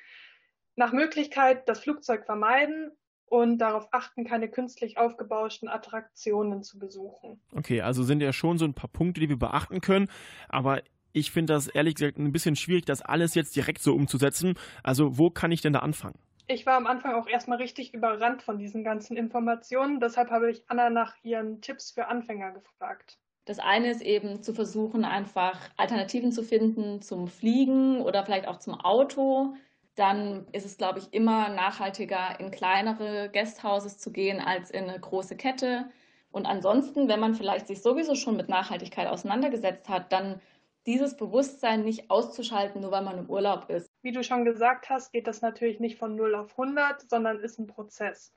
Nach 0.76 0.92
Möglichkeit 0.92 1.68
das 1.70 1.80
Flugzeug 1.80 2.26
vermeiden 2.26 2.92
und 3.26 3.58
darauf 3.60 3.88
achten, 3.92 4.26
keine 4.26 4.50
künstlich 4.50 4.98
aufgebauschten 4.98 5.70
Attraktionen 5.70 6.64
zu 6.64 6.80
besuchen. 6.80 7.42
Okay, 7.56 7.82
also 7.82 8.04
sind 8.04 8.22
ja 8.22 8.34
schon 8.34 8.58
so 8.58 8.66
ein 8.66 8.74
paar 8.74 8.90
Punkte, 8.90 9.22
die 9.22 9.30
wir 9.30 9.40
beachten 9.40 9.82
können, 9.82 10.08
aber 10.50 10.82
ich 11.14 11.32
finde 11.32 11.54
das 11.54 11.68
ehrlich 11.68 11.96
gesagt 11.96 12.18
ein 12.18 12.32
bisschen 12.32 12.56
schwierig, 12.56 12.86
das 12.86 13.02
alles 13.02 13.36
jetzt 13.36 13.56
direkt 13.56 13.82
so 13.82 13.94
umzusetzen. 13.94 14.56
Also 14.82 15.18
wo 15.18 15.30
kann 15.30 15.52
ich 15.52 15.62
denn 15.62 15.74
da 15.74 15.80
anfangen? 15.80 16.18
Ich 16.48 16.66
war 16.66 16.76
am 16.76 16.88
Anfang 16.88 17.14
auch 17.14 17.28
erstmal 17.28 17.60
richtig 17.60 17.94
überrannt 17.94 18.42
von 18.42 18.58
diesen 18.58 18.84
ganzen 18.84 19.16
Informationen. 19.16 20.00
Deshalb 20.00 20.30
habe 20.30 20.52
ich 20.52 20.64
Anna 20.68 20.90
nach 20.90 21.16
ihren 21.24 21.62
Tipps 21.62 21.92
für 21.92 22.08
Anfänger 22.08 22.52
gefragt. 22.52 23.18
Das 23.46 23.60
eine 23.60 23.92
ist 23.92 24.02
eben 24.02 24.42
zu 24.42 24.54
versuchen, 24.54 25.06
einfach 25.06 25.60
Alternativen 25.78 26.32
zu 26.32 26.44
finden 26.44 27.02
zum 27.02 27.28
Fliegen 27.28 28.02
oder 28.02 28.26
vielleicht 28.26 28.48
auch 28.48 28.60
zum 28.60 28.74
Auto. 28.74 29.56
Dann 29.96 30.48
ist 30.52 30.66
es, 30.66 30.78
glaube 30.78 31.00
ich, 31.00 31.14
immer 31.14 31.50
nachhaltiger, 31.50 32.40
in 32.40 32.52
kleinere 32.52 33.30
Guesthouses 33.32 33.98
zu 34.00 34.12
gehen 34.12 34.40
als 34.40 34.72
in 34.72 34.90
eine 34.90 35.00
große 35.00 35.36
Kette. 35.38 35.90
Und 36.32 36.48
ansonsten, 36.48 37.08
wenn 37.08 37.20
man 37.20 37.36
vielleicht 37.36 37.68
sich 37.68 37.82
sowieso 37.82 38.16
schon 38.16 38.36
mit 38.36 38.50
Nachhaltigkeit 38.50 39.08
auseinandergesetzt 39.08 39.88
hat, 39.90 40.12
dann 40.12 40.42
dieses 40.86 41.16
Bewusstsein 41.16 41.84
nicht 41.84 42.10
auszuschalten, 42.10 42.82
nur 42.82 42.92
weil 42.92 43.04
man 43.04 43.20
im 43.20 43.30
Urlaub 43.30 43.70
ist. 43.70 43.90
Wie 44.02 44.12
du 44.12 44.24
schon 44.24 44.44
gesagt 44.44 44.90
hast, 44.90 45.12
geht 45.12 45.28
das 45.28 45.42
natürlich 45.42 45.80
nicht 45.80 45.98
von 45.98 46.16
0 46.16 46.36
auf 46.36 46.52
100, 46.52 47.10
sondern 47.10 47.40
ist 47.40 47.60
ein 47.60 47.68
Prozess. 47.68 48.34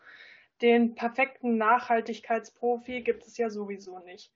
Den 0.63 0.95
perfekten 0.95 1.57
Nachhaltigkeitsprofi 1.57 3.03
gibt 3.03 3.27
es 3.27 3.37
ja 3.37 3.51
sowieso 3.51 3.99
nicht. 4.01 4.33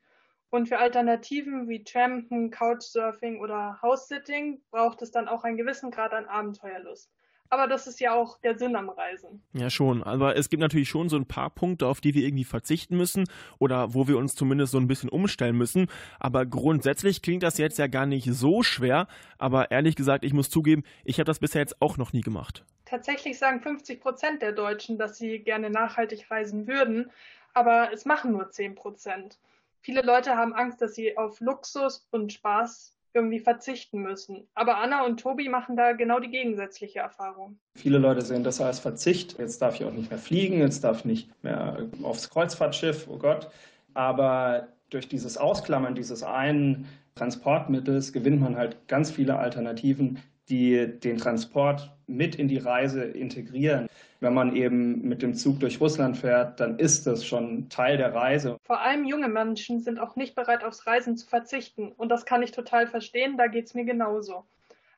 Und 0.50 0.69
für 0.69 0.78
Alternativen 0.78 1.69
wie 1.69 1.85
Trampen, 1.85 2.50
Couchsurfing 2.50 3.40
oder 3.40 3.78
House-Sitting 3.83 4.61
braucht 4.71 5.00
es 5.02 5.12
dann 5.12 5.28
auch 5.28 5.45
einen 5.45 5.57
gewissen 5.57 5.90
Grad 5.90 6.12
an 6.12 6.26
Abenteuerlust. 6.26 7.11
Aber 7.52 7.66
das 7.66 7.88
ist 7.88 7.99
ja 7.99 8.14
auch 8.14 8.38
der 8.38 8.57
Sinn 8.57 8.76
am 8.76 8.88
Reisen. 8.88 9.42
Ja, 9.52 9.71
schon. 9.71 10.04
Aber 10.04 10.37
es 10.37 10.49
gibt 10.49 10.61
natürlich 10.61 10.88
schon 10.88 11.09
so 11.09 11.16
ein 11.16 11.26
paar 11.26 11.50
Punkte, 11.50 11.88
auf 11.88 12.00
die 12.00 12.14
wir 12.14 12.25
irgendwie 12.25 12.45
verzichten 12.45 12.97
müssen 12.97 13.25
oder 13.59 13.92
wo 13.92 14.07
wir 14.07 14.19
uns 14.19 14.37
zumindest 14.37 14.71
so 14.71 14.78
ein 14.78 14.87
bisschen 14.87 15.09
umstellen 15.09 15.59
müssen. 15.59 15.88
Aber 16.21 16.47
grundsätzlich 16.47 17.23
klingt 17.23 17.42
das 17.42 17.59
jetzt 17.59 17.78
ja 17.78 17.88
gar 17.88 18.07
nicht 18.07 18.33
so 18.33 18.62
schwer. 18.62 19.09
Aber 19.38 19.73
ehrlich 19.73 19.97
gesagt, 19.97 20.25
ich 20.25 20.33
muss 20.33 20.49
zugeben, 20.49 20.85
ich 21.04 21.19
habe 21.19 21.25
das 21.25 21.40
bisher 21.40 21.61
jetzt 21.61 21.83
auch 21.83 21.97
noch 21.97 22.12
nie 22.12 22.21
gemacht. 22.21 22.64
Tatsächlich 22.85 23.37
sagen 23.37 23.61
50 23.61 24.00
Prozent 24.00 24.42
der 24.42 24.52
Deutschen, 24.52 24.97
dass 24.97 25.19
sie 25.19 25.40
gerne 25.40 25.71
nachhaltig 25.71 26.30
reisen 26.30 26.69
würden. 26.69 27.11
Aber 27.52 27.92
es 27.92 28.04
machen 28.04 28.30
nur 28.30 28.50
10 28.50 28.76
Prozent. 28.76 29.38
Viele 29.83 30.03
Leute 30.03 30.37
haben 30.37 30.55
Angst, 30.55 30.83
dass 30.83 30.95
sie 30.95 31.17
auf 31.17 31.41
Luxus 31.41 32.07
und 32.11 32.33
Spaß 32.33 32.97
irgendwie 33.15 33.41
verzichten 33.41 34.03
müssen. 34.03 34.47
Aber 34.55 34.79
Anna 34.79 35.05
und 35.05 35.19
Tobi 35.19 35.49
machen 35.49 35.77
da 35.77 35.93
genau 35.93 36.21
die 36.21 36.31
gegensätzliche 36.31 37.01
Erfahrung. 37.01 37.59
Viele 37.75 37.99
Leute 37.99 38.23
sehen 38.23 38.45
das 38.45 38.61
als 38.61 38.79
Verzicht. 38.79 39.39
Jetzt 39.39 39.61
darf 39.63 39.75
ich 39.75 39.85
auch 39.85 39.93
nicht 39.93 40.11
mehr 40.11 40.19
fliegen, 40.19 40.59
jetzt 40.61 40.85
darf 40.85 41.01
ich 41.01 41.05
nicht 41.05 41.45
mehr 41.45 41.89
aufs 42.03 42.31
Kreuzfahrtschiff, 42.31 43.09
oh 43.09 43.19
Gott. 43.19 43.51
Aber 43.95 44.69
durch 44.91 45.09
dieses 45.09 45.37
Ausklammern 45.39 45.95
dieses 45.95 46.23
einen 46.23 46.87
Transportmittels 47.17 48.13
gewinnt 48.13 48.41
man 48.41 48.57
halt 48.57 48.87
ganz 48.87 49.11
viele 49.11 49.39
Alternativen, 49.39 50.23
die 50.50 50.87
den 51.00 51.16
Transport 51.16 51.92
mit 52.07 52.35
in 52.35 52.49
die 52.49 52.59
Reise 52.59 53.04
integrieren. 53.04 53.88
Wenn 54.19 54.35
man 54.35 54.54
eben 54.54 55.00
mit 55.02 55.23
dem 55.23 55.35
Zug 55.35 55.61
durch 55.61 55.80
Russland 55.80 56.19
fährt, 56.19 56.61
dann 56.61 56.78
ist 56.78 57.07
das 57.07 57.25
schon 57.25 57.71
Teil 57.71 57.97
der 57.97 58.14
Reise. 58.14 58.59
Vor 58.64 58.80
allem 58.80 59.04
junge 59.04 59.28
Menschen 59.28 59.80
sind 59.80 59.99
auch 59.99 60.16
nicht 60.16 60.35
bereit, 60.35 60.62
aufs 60.62 60.87
Reisen 60.87 61.16
zu 61.16 61.26
verzichten. 61.26 61.92
Und 61.92 62.11
das 62.11 62.26
kann 62.26 62.42
ich 62.42 62.50
total 62.50 62.87
verstehen, 62.87 63.38
da 63.38 63.47
geht 63.47 63.66
es 63.66 63.75
mir 63.75 63.85
genauso. 63.85 64.45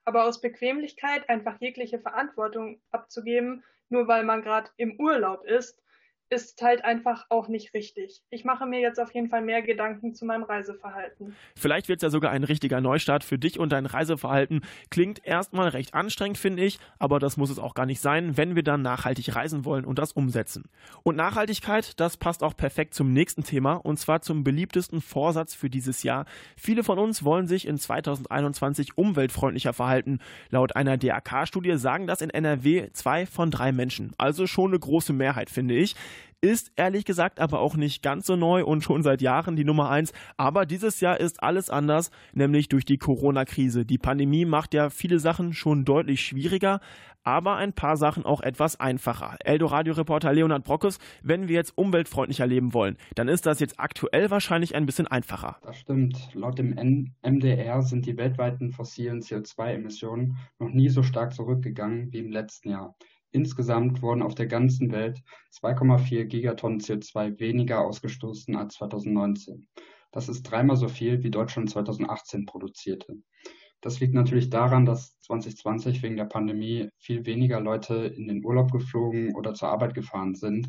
Aber 0.04 0.25
aus 0.25 0.40
Bequemlichkeit 0.40 1.28
einfach 1.28 1.61
jegliche 1.61 2.00
Verantwortung 2.00 2.78
abzugeben, 2.90 3.62
nur 3.88 4.09
weil 4.09 4.25
man 4.25 4.42
gerade 4.42 4.71
im 4.76 4.99
Urlaub 4.99 5.44
ist, 5.44 5.82
ist 6.33 6.62
halt 6.62 6.85
einfach 6.85 7.27
auch 7.29 7.49
nicht 7.49 7.75
richtig. 7.75 8.23
Ich 8.31 8.45
mache 8.45 8.65
mir 8.65 8.81
jetzt 8.81 8.99
auf 8.99 9.12
jeden 9.15 9.29
Fall 9.29 9.43
mehr 9.43 9.61
Gedanken 9.61 10.15
zu 10.15 10.25
meinem 10.25 10.43
Reiseverhalten. 10.43 11.37
Vielleicht 11.55 11.89
wird 11.89 11.99
es 11.99 12.03
ja 12.03 12.11
sogar 12.11 12.31
ein 12.31 12.43
richtiger 12.43 12.81
Neustart 12.81 13.23
für 13.23 13.39
dich 13.39 13.59
und 13.59 13.71
dein 13.71 13.85
Reiseverhalten. 13.85 14.62
Klingt 14.91 15.25
erstmal 15.25 15.69
recht 15.69 15.93
anstrengend, 15.93 16.39
finde 16.39 16.65
ich, 16.65 16.79
aber 16.99 17.19
das 17.19 17.37
muss 17.37 17.51
es 17.51 17.59
auch 17.59 17.75
gar 17.75 17.85
nicht 17.85 18.01
sein, 18.01 18.39
wenn 18.39 18.57
wir 18.57 18.62
dann 18.62 18.81
nachhaltig 18.81 19.37
reisen 19.37 19.67
wollen 19.67 19.85
und 19.85 19.99
das 19.99 20.12
umsetzen. 20.12 20.65
Und 21.03 21.17
Nachhaltigkeit, 21.17 22.01
das 22.01 22.17
passt 22.17 22.43
auch 22.43 22.57
perfekt 22.57 22.95
zum 22.95 23.12
nächsten 23.12 23.45
Thema 23.45 23.75
und 23.75 23.99
zwar 23.99 24.23
zum 24.23 24.43
beliebtesten 24.43 25.03
Vorsatz 25.03 25.55
für 25.55 25.69
dieses 25.69 26.03
Jahr. 26.03 26.25
Viele 26.57 26.83
von 26.83 26.99
uns 26.99 27.25
wollen 27.25 27.47
sich 27.47 27.67
in 27.69 27.77
2021 27.77 28.97
umweltfreundlicher 28.97 29.75
verhalten. 29.75 30.19
Laut 30.49 30.77
einer 30.77 30.97
DAK-Studie 30.97 31.77
sagen 31.77 32.07
das 32.07 32.23
in 32.23 32.31
NRW 32.31 32.89
zwei 32.95 33.27
von 33.27 33.51
drei 33.51 33.71
Menschen. 33.71 34.12
Also 34.17 34.47
schon 34.47 34.71
eine 34.71 34.79
große 34.79 35.12
Mehrheit, 35.12 35.51
finde 35.51 35.75
ich 35.75 35.95
ist 36.41 36.73
ehrlich 36.76 37.05
gesagt 37.05 37.38
aber 37.41 37.61
auch 37.61 37.76
nicht 37.76 38.02
ganz 38.02 38.26
so 38.26 38.37
neu 38.37 38.64
und 38.64 38.83
schon 38.83 39.02
seit 39.02 39.23
Jahren 39.23 39.55
die 39.55 39.64
Nummer 39.64 39.91
eins. 39.91 40.12
Aber 40.37 40.67
dieses 40.67 41.00
Jahr 41.00 41.21
ist 41.21 41.43
alles 41.43 41.71
anders, 41.71 42.11
nämlich 42.33 42.69
durch 42.69 42.85
die 42.85 42.99
Corona-Krise. 42.99 43.85
Die 43.85 43.99
Pandemie 43.99 44.45
macht 44.45 44.75
ja 44.75 44.91
viele 44.91 45.21
Sachen 45.21 45.52
schon 45.52 45.85
deutlich 45.85 46.21
schwieriger, 46.21 46.81
aber 47.25 47.55
ein 47.55 47.73
paar 47.73 47.97
Sachen 47.97 48.25
auch 48.25 48.41
etwas 48.41 48.81
einfacher. 48.81 49.37
Eldoradio-Reporter 49.45 50.33
Leonhard 50.33 50.64
Brockes, 50.64 50.99
wenn 51.23 51.47
wir 51.47 51.55
jetzt 51.55 51.79
umweltfreundlicher 51.79 52.47
leben 52.47 52.75
wollen, 52.75 52.97
dann 53.14 53.29
ist 53.29 53.47
das 53.47 53.61
jetzt 53.61 53.79
aktuell 53.79 54.31
wahrscheinlich 54.31 54.75
ein 54.75 54.87
bisschen 54.87 55.07
einfacher. 55.07 55.59
Das 55.62 55.79
stimmt. 55.79 56.35
Laut 56.35 56.59
dem 56.59 56.75
MDR 57.23 57.83
sind 57.83 58.07
die 58.07 58.17
weltweiten 58.17 58.73
fossilen 58.73 59.21
CO2-Emissionen 59.21 60.37
noch 60.59 60.71
nie 60.71 60.88
so 60.88 61.05
stark 61.05 61.33
zurückgegangen 61.33 62.12
wie 62.12 62.19
im 62.19 62.33
letzten 62.33 62.71
Jahr. 62.71 62.97
Insgesamt 63.33 64.03
wurden 64.03 64.23
auf 64.23 64.35
der 64.35 64.47
ganzen 64.47 64.93
Welt 64.93 65.23
2,4 65.53 66.25
Gigatonnen 66.25 66.81
CO2 66.81 67.41
weniger 67.41 67.81
ausgestoßen 67.81 68.55
als 68.57 68.75
2019. 68.75 69.67
Das 70.11 70.29
ist 70.29 70.43
dreimal 70.43 70.77
so 70.77 70.89
viel, 70.89 71.23
wie 71.23 71.31
Deutschland 71.31 71.71
2018 71.71 72.45
produzierte. 72.45 73.17
Das 73.81 73.99
liegt 73.99 74.15
natürlich 74.15 74.51
daran, 74.51 74.85
dass 74.85 75.19
2020 75.23 76.03
wegen 76.03 76.17
der 76.17 76.27
Pandemie 76.27 76.91
viel 76.99 77.27
weniger 77.27 77.61
Leute 77.61 77.95
in 77.95 78.29
den 78.29 78.45
Urlaub 78.45 78.71
geflogen 78.71 79.35
oder 79.35 79.55
zur 79.55 79.71
Arbeit 79.71 79.95
gefahren 79.95 80.35
sind 80.35 80.69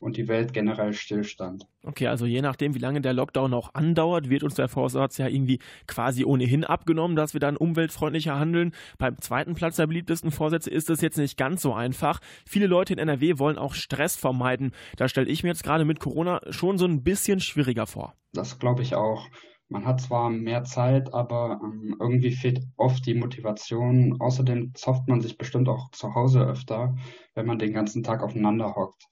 und 0.00 0.16
die 0.16 0.28
Welt 0.28 0.52
generell 0.52 0.92
stillstand. 0.92 1.66
Okay, 1.84 2.08
also 2.08 2.26
je 2.26 2.42
nachdem, 2.42 2.74
wie 2.74 2.78
lange 2.78 3.00
der 3.00 3.12
Lockdown 3.12 3.54
auch 3.54 3.74
andauert, 3.74 4.28
wird 4.28 4.42
uns 4.42 4.54
der 4.54 4.68
Vorsatz 4.68 5.18
ja 5.18 5.28
irgendwie 5.28 5.60
quasi 5.86 6.24
ohnehin 6.24 6.64
abgenommen, 6.64 7.16
dass 7.16 7.34
wir 7.34 7.40
dann 7.40 7.56
umweltfreundlicher 7.56 8.38
handeln. 8.38 8.72
Beim 8.98 9.20
zweiten 9.20 9.54
Platz 9.54 9.76
der 9.76 9.86
beliebtesten 9.86 10.30
Vorsätze 10.30 10.70
ist 10.70 10.90
es 10.90 11.00
jetzt 11.00 11.18
nicht 11.18 11.36
ganz 11.36 11.62
so 11.62 11.72
einfach. 11.74 12.20
Viele 12.46 12.66
Leute 12.66 12.94
in 12.94 12.98
NRW 12.98 13.38
wollen 13.38 13.58
auch 13.58 13.74
Stress 13.74 14.16
vermeiden. 14.16 14.72
Da 14.96 15.08
stelle 15.08 15.28
ich 15.28 15.42
mir 15.42 15.50
jetzt 15.50 15.64
gerade 15.64 15.84
mit 15.84 16.00
Corona 16.00 16.40
schon 16.50 16.78
so 16.78 16.86
ein 16.86 17.02
bisschen 17.02 17.40
schwieriger 17.40 17.86
vor. 17.86 18.14
Das 18.32 18.58
glaube 18.58 18.82
ich 18.82 18.94
auch. 18.94 19.28
Man 19.70 19.86
hat 19.86 20.00
zwar 20.00 20.30
mehr 20.30 20.64
Zeit, 20.64 21.14
aber 21.14 21.60
ähm, 21.62 21.94
irgendwie 22.00 22.32
fehlt 22.32 22.60
oft 22.76 23.06
die 23.06 23.14
Motivation. 23.14 24.20
Außerdem 24.20 24.74
zofft 24.74 25.06
man 25.06 25.20
sich 25.20 25.38
bestimmt 25.38 25.68
auch 25.68 25.92
zu 25.92 26.12
Hause 26.16 26.40
öfter, 26.40 26.96
wenn 27.34 27.46
man 27.46 27.60
den 27.60 27.72
ganzen 27.72 28.02
Tag 28.02 28.22
aufeinander 28.22 28.74
hockt. 28.74 29.06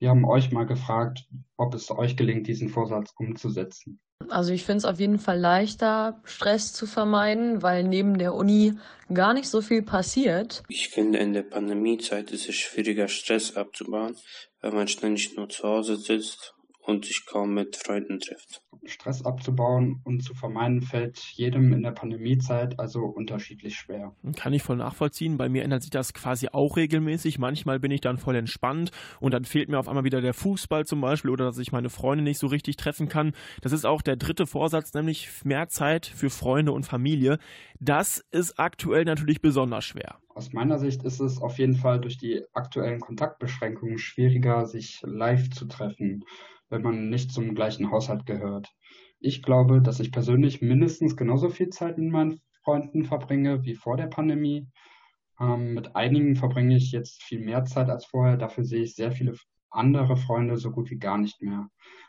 Wir 0.00 0.08
haben 0.08 0.24
euch 0.24 0.50
mal 0.50 0.64
gefragt, 0.64 1.26
ob 1.58 1.74
es 1.74 1.90
euch 1.90 2.16
gelingt, 2.16 2.46
diesen 2.46 2.70
Vorsatz 2.70 3.12
umzusetzen. 3.16 4.00
Also 4.28 4.52
ich 4.52 4.64
finde 4.64 4.78
es 4.78 4.84
auf 4.86 4.98
jeden 4.98 5.18
Fall 5.18 5.38
leichter, 5.38 6.20
Stress 6.24 6.72
zu 6.72 6.86
vermeiden, 6.86 7.62
weil 7.62 7.84
neben 7.84 8.18
der 8.18 8.34
Uni 8.34 8.74
gar 9.12 9.34
nicht 9.34 9.48
so 9.48 9.60
viel 9.60 9.82
passiert. 9.82 10.62
Ich 10.68 10.88
finde, 10.88 11.18
in 11.18 11.34
der 11.34 11.42
Pandemiezeit 11.42 12.30
ist 12.30 12.48
es 12.48 12.54
schwieriger, 12.54 13.08
Stress 13.08 13.56
abzubauen, 13.56 14.16
weil 14.60 14.72
man 14.72 14.88
ständig 14.88 15.36
nur 15.36 15.48
zu 15.48 15.64
Hause 15.64 15.96
sitzt 15.96 16.54
und 16.90 17.04
sich 17.04 17.24
kaum 17.24 17.54
mit 17.54 17.76
Freunden 17.76 18.18
trifft. 18.18 18.62
Stress 18.86 19.24
abzubauen 19.24 20.00
und 20.04 20.22
zu 20.22 20.34
vermeiden 20.34 20.82
fällt 20.82 21.18
jedem 21.18 21.72
in 21.72 21.82
der 21.82 21.90
Pandemiezeit 21.92 22.78
also 22.78 23.04
unterschiedlich 23.04 23.76
schwer. 23.76 24.14
Kann 24.36 24.52
ich 24.52 24.62
voll 24.62 24.76
nachvollziehen. 24.76 25.36
Bei 25.36 25.48
mir 25.48 25.64
ändert 25.64 25.82
sich 25.82 25.90
das 25.90 26.14
quasi 26.14 26.48
auch 26.48 26.76
regelmäßig. 26.76 27.38
Manchmal 27.38 27.78
bin 27.78 27.90
ich 27.90 28.00
dann 28.00 28.18
voll 28.18 28.36
entspannt 28.36 28.90
und 29.20 29.34
dann 29.34 29.44
fehlt 29.44 29.68
mir 29.68 29.78
auf 29.78 29.88
einmal 29.88 30.04
wieder 30.04 30.20
der 30.20 30.34
Fußball 30.34 30.86
zum 30.86 31.00
Beispiel 31.00 31.30
oder 31.30 31.44
dass 31.44 31.58
ich 31.58 31.72
meine 31.72 31.90
Freunde 31.90 32.24
nicht 32.24 32.38
so 32.38 32.46
richtig 32.46 32.76
treffen 32.76 33.08
kann. 33.08 33.32
Das 33.60 33.72
ist 33.72 33.84
auch 33.84 34.02
der 34.02 34.16
dritte 34.16 34.46
Vorsatz, 34.46 34.94
nämlich 34.94 35.28
mehr 35.44 35.68
Zeit 35.68 36.06
für 36.06 36.30
Freunde 36.30 36.72
und 36.72 36.84
Familie. 36.84 37.38
Das 37.80 38.24
ist 38.30 38.58
aktuell 38.58 39.04
natürlich 39.04 39.40
besonders 39.40 39.84
schwer. 39.84 40.16
Aus 40.34 40.52
meiner 40.52 40.78
Sicht 40.78 41.02
ist 41.02 41.20
es 41.20 41.42
auf 41.42 41.58
jeden 41.58 41.74
Fall 41.74 42.00
durch 42.00 42.16
die 42.16 42.42
aktuellen 42.54 43.00
Kontaktbeschränkungen 43.00 43.98
schwieriger, 43.98 44.64
sich 44.64 45.00
live 45.04 45.50
zu 45.50 45.66
treffen 45.66 46.24
wenn 46.70 46.82
man 46.82 47.10
nicht 47.10 47.32
zum 47.32 47.54
gleichen 47.54 47.90
Haushalt 47.90 48.26
gehört. 48.26 48.68
Ich 49.18 49.42
glaube, 49.42 49.82
dass 49.82 50.00
ich 50.00 50.12
persönlich 50.12 50.62
mindestens 50.62 51.16
genauso 51.16 51.50
viel 51.50 51.68
Zeit 51.68 51.98
mit 51.98 52.10
meinen 52.10 52.40
Freunden 52.64 53.04
verbringe 53.04 53.64
wie 53.64 53.74
vor 53.74 53.96
der 53.96 54.06
Pandemie. 54.06 54.68
Ähm, 55.38 55.74
mit 55.74 55.94
einigen 55.96 56.36
verbringe 56.36 56.76
ich 56.76 56.92
jetzt 56.92 57.22
viel 57.22 57.40
mehr 57.40 57.64
Zeit 57.64 57.90
als 57.90 58.06
vorher. 58.06 58.36
Dafür 58.36 58.64
sehe 58.64 58.82
ich 58.82 58.94
sehr 58.94 59.12
viele 59.12 59.34
andere 59.70 60.16
Freunde 60.16 60.56
so 60.56 60.70
gut 60.70 60.90
wie 60.90 60.98
gar 60.98 61.18
nicht 61.18 61.42
mehr. 61.42 61.68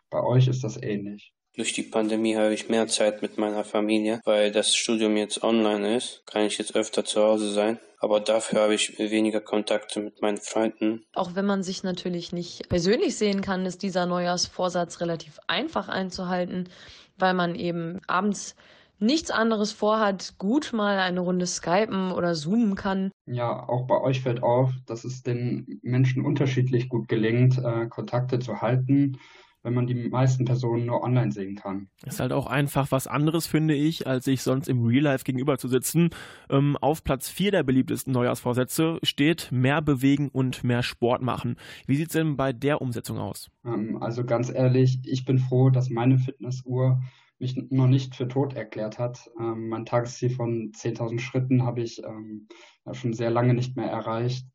Bei 0.10 0.24
euch 0.24 0.48
ist 0.48 0.64
das 0.64 0.82
ähnlich. 0.82 1.34
Durch 1.56 1.74
die 1.74 1.84
Pandemie 1.84 2.38
habe 2.38 2.54
ich 2.54 2.70
mehr 2.70 2.88
Zeit 2.88 3.22
mit 3.22 3.38
meiner 3.38 3.66
Familie, 3.66 4.22
weil 4.24 4.52
das 4.52 4.74
Studium 4.74 5.18
jetzt 5.18 5.44
online 5.44 5.98
ist, 5.98 6.24
kann 6.26 6.46
ich 6.46 6.58
jetzt 6.58 6.76
öfter 6.76 7.04
zu 7.04 7.22
Hause 7.22 7.52
sein. 7.52 7.78
Aber 8.00 8.22
dafür 8.22 8.62
habe 8.62 8.74
ich 8.74 8.98
weniger 8.98 9.42
Kontakte 9.42 10.00
mit 10.00 10.22
meinen 10.22 10.38
Freunden. 10.38 11.04
Auch 11.14 11.36
wenn 11.36 11.46
man 11.46 11.62
sich 11.62 11.84
natürlich 11.84 12.32
nicht 12.32 12.70
persönlich 12.70 13.18
sehen 13.18 13.42
kann, 13.42 13.66
ist 13.66 13.84
dieser 13.84 14.06
Neujahrsvorsatz 14.06 15.02
relativ 15.02 15.40
einfach 15.48 15.90
einzuhalten, 15.90 16.70
weil 17.18 17.34
man 17.34 17.54
eben 17.56 18.00
abends 18.08 18.56
nichts 18.98 19.30
anderes 19.30 19.74
vorhat, 19.74 20.36
gut 20.38 20.72
mal 20.74 21.00
eine 21.00 21.20
Runde 21.20 21.46
skypen 21.46 22.12
oder 22.12 22.34
zoomen 22.34 22.76
kann. 22.76 23.12
Ja, 23.26 23.68
auch 23.68 23.88
bei 23.88 24.00
euch 24.00 24.22
fällt 24.22 24.42
auf, 24.42 24.72
dass 24.86 25.04
es 25.04 25.22
den 25.22 25.80
Menschen 25.84 26.26
unterschiedlich 26.26 26.88
gut 26.88 27.10
gelingt, 27.10 27.58
äh, 27.58 27.88
Kontakte 27.88 28.40
zu 28.40 28.62
halten 28.62 29.18
wenn 29.64 29.74
man 29.74 29.88
die 29.88 29.96
meisten 29.96 30.46
Personen 30.46 30.86
nur 30.86 31.04
online 31.04 31.32
sehen 31.32 31.56
kann. 31.56 31.90
Ist 32.06 32.20
halt 32.20 32.32
auch 32.32 32.48
einfach 32.48 32.92
was 32.92 33.08
anderes, 33.08 33.48
finde 33.48 33.74
ich, 33.74 34.08
als 34.08 34.26
sich 34.26 34.42
sonst 34.42 34.68
im 34.68 34.86
Real 34.86 35.04
Life 35.04 35.24
gegenüber 35.24 35.58
zu 35.58 35.68
sitzen. 35.68 36.10
Ähm, 36.50 36.78
auf 36.78 37.04
Platz 37.04 37.30
4 37.30 37.52
der 37.52 37.64
beliebtesten 37.64 38.14
Neujahrsvorsätze 38.14 39.00
steht 39.04 39.52
mehr 39.52 39.82
bewegen 39.82 40.30
und 40.30 40.64
mehr 40.64 40.84
Sport 40.84 41.22
machen. 41.22 41.58
Wie 41.86 41.96
sieht 41.96 42.08
es 42.08 42.14
denn 42.14 42.38
bei 42.38 42.54
der 42.54 42.82
Umsetzung 42.82 43.18
aus? 43.18 43.50
Ähm, 43.66 44.02
also 44.02 44.26
ganz 44.26 44.52
ehrlich, 44.52 45.00
ich 45.06 45.26
bin 45.26 45.40
froh, 45.40 45.70
dass 45.70 45.90
meine 45.90 46.18
Fitnessuhr 46.18 47.02
mich 47.42 47.56
noch 47.70 47.88
nicht 47.88 48.16
für 48.16 48.28
tot 48.28 48.54
erklärt 48.54 49.00
hat. 49.00 49.30
Ähm, 49.40 49.70
mein 49.70 49.86
Tagesziel 49.86 50.30
von 50.30 50.72
10.000 50.72 51.20
Schritten 51.20 51.64
habe 51.64 51.82
ich 51.82 52.02
ähm, 52.04 52.48
schon 52.94 53.14
sehr 53.14 53.32
lange 53.32 53.54
nicht 53.54 53.76
mehr 53.76 53.90
erreicht. 53.90 54.46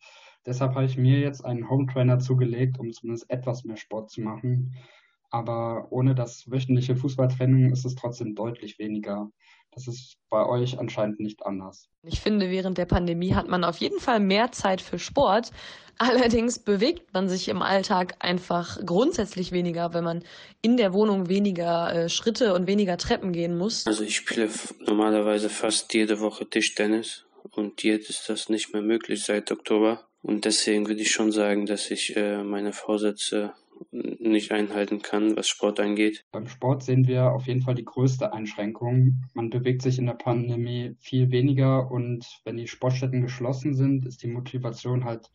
Deshalb 0.46 0.74
habe 0.74 0.86
ich 0.86 0.96
mir 0.96 1.18
jetzt 1.18 1.44
einen 1.44 1.68
Home 1.68 1.86
Trainer 1.92 2.18
zugelegt, 2.20 2.78
um 2.78 2.92
zumindest 2.92 3.28
etwas 3.30 3.64
mehr 3.64 3.76
Sport 3.76 4.10
zu 4.10 4.20
machen. 4.20 4.74
Aber 5.30 5.88
ohne 5.90 6.14
das 6.14 6.50
wöchentliche 6.50 6.96
Fußballtraining 6.96 7.72
ist 7.72 7.84
es 7.84 7.96
trotzdem 7.96 8.34
deutlich 8.34 8.78
weniger. 8.78 9.30
Das 9.72 9.88
ist 9.88 10.16
bei 10.30 10.46
euch 10.46 10.78
anscheinend 10.78 11.20
nicht 11.20 11.44
anders. 11.44 11.90
Ich 12.02 12.20
finde, 12.20 12.48
während 12.48 12.78
der 12.78 12.86
Pandemie 12.86 13.34
hat 13.34 13.48
man 13.48 13.64
auf 13.64 13.78
jeden 13.78 13.98
Fall 13.98 14.20
mehr 14.20 14.52
Zeit 14.52 14.80
für 14.80 14.98
Sport. 14.98 15.50
Allerdings 15.98 16.58
bewegt 16.58 17.12
man 17.12 17.28
sich 17.28 17.48
im 17.48 17.60
Alltag 17.60 18.14
einfach 18.20 18.78
grundsätzlich 18.86 19.52
weniger, 19.52 19.92
wenn 19.92 20.04
man 20.04 20.24
in 20.62 20.76
der 20.76 20.92
Wohnung 20.92 21.28
weniger 21.28 21.92
äh, 21.92 22.08
Schritte 22.08 22.54
und 22.54 22.66
weniger 22.66 22.96
Treppen 22.96 23.32
gehen 23.32 23.58
muss. 23.58 23.86
Also 23.86 24.04
ich 24.04 24.16
spiele 24.16 24.48
normalerweise 24.86 25.50
fast 25.50 25.92
jede 25.92 26.20
Woche 26.20 26.48
Tischtennis 26.48 27.26
und 27.50 27.82
jetzt 27.82 28.10
ist 28.10 28.28
das 28.28 28.48
nicht 28.48 28.72
mehr 28.72 28.82
möglich 28.82 29.24
seit 29.24 29.50
Oktober. 29.50 30.05
Und 30.23 30.44
deswegen 30.44 30.88
würde 30.88 31.02
ich 31.02 31.11
schon 31.11 31.32
sagen, 31.32 31.66
dass 31.66 31.90
ich 31.90 32.16
äh, 32.16 32.42
meine 32.42 32.73
Vorsätze 32.73 33.52
nicht 33.90 34.52
einhalten 34.52 35.02
kann, 35.02 35.37
was 35.37 35.49
Sport 35.49 35.80
angeht. 35.80 36.25
Beim 36.32 36.49
Sport 36.49 36.82
sehen 36.82 37.06
wir 37.06 37.32
auf 37.32 37.46
jeden 37.46 37.62
Fall 37.62 37.75
die 37.75 37.85
größte 37.85 38.32
Einschränkung. 38.32 39.23
Man 39.35 39.50
bewegt 39.50 39.82
sich 39.82 39.99
in 39.99 40.06
der 40.06 40.14
Pandemie 40.14 40.96
viel 41.00 41.30
weniger 41.30 41.90
und 41.90 42.26
wenn 42.44 42.56
die 42.56 42.68
Sportstätten 42.68 43.23
geschlossen 43.23 43.75
sind, 43.75 44.06
ist 44.06 44.23
die 44.23 44.28
Motivation 44.28 45.04
halt 45.04 45.30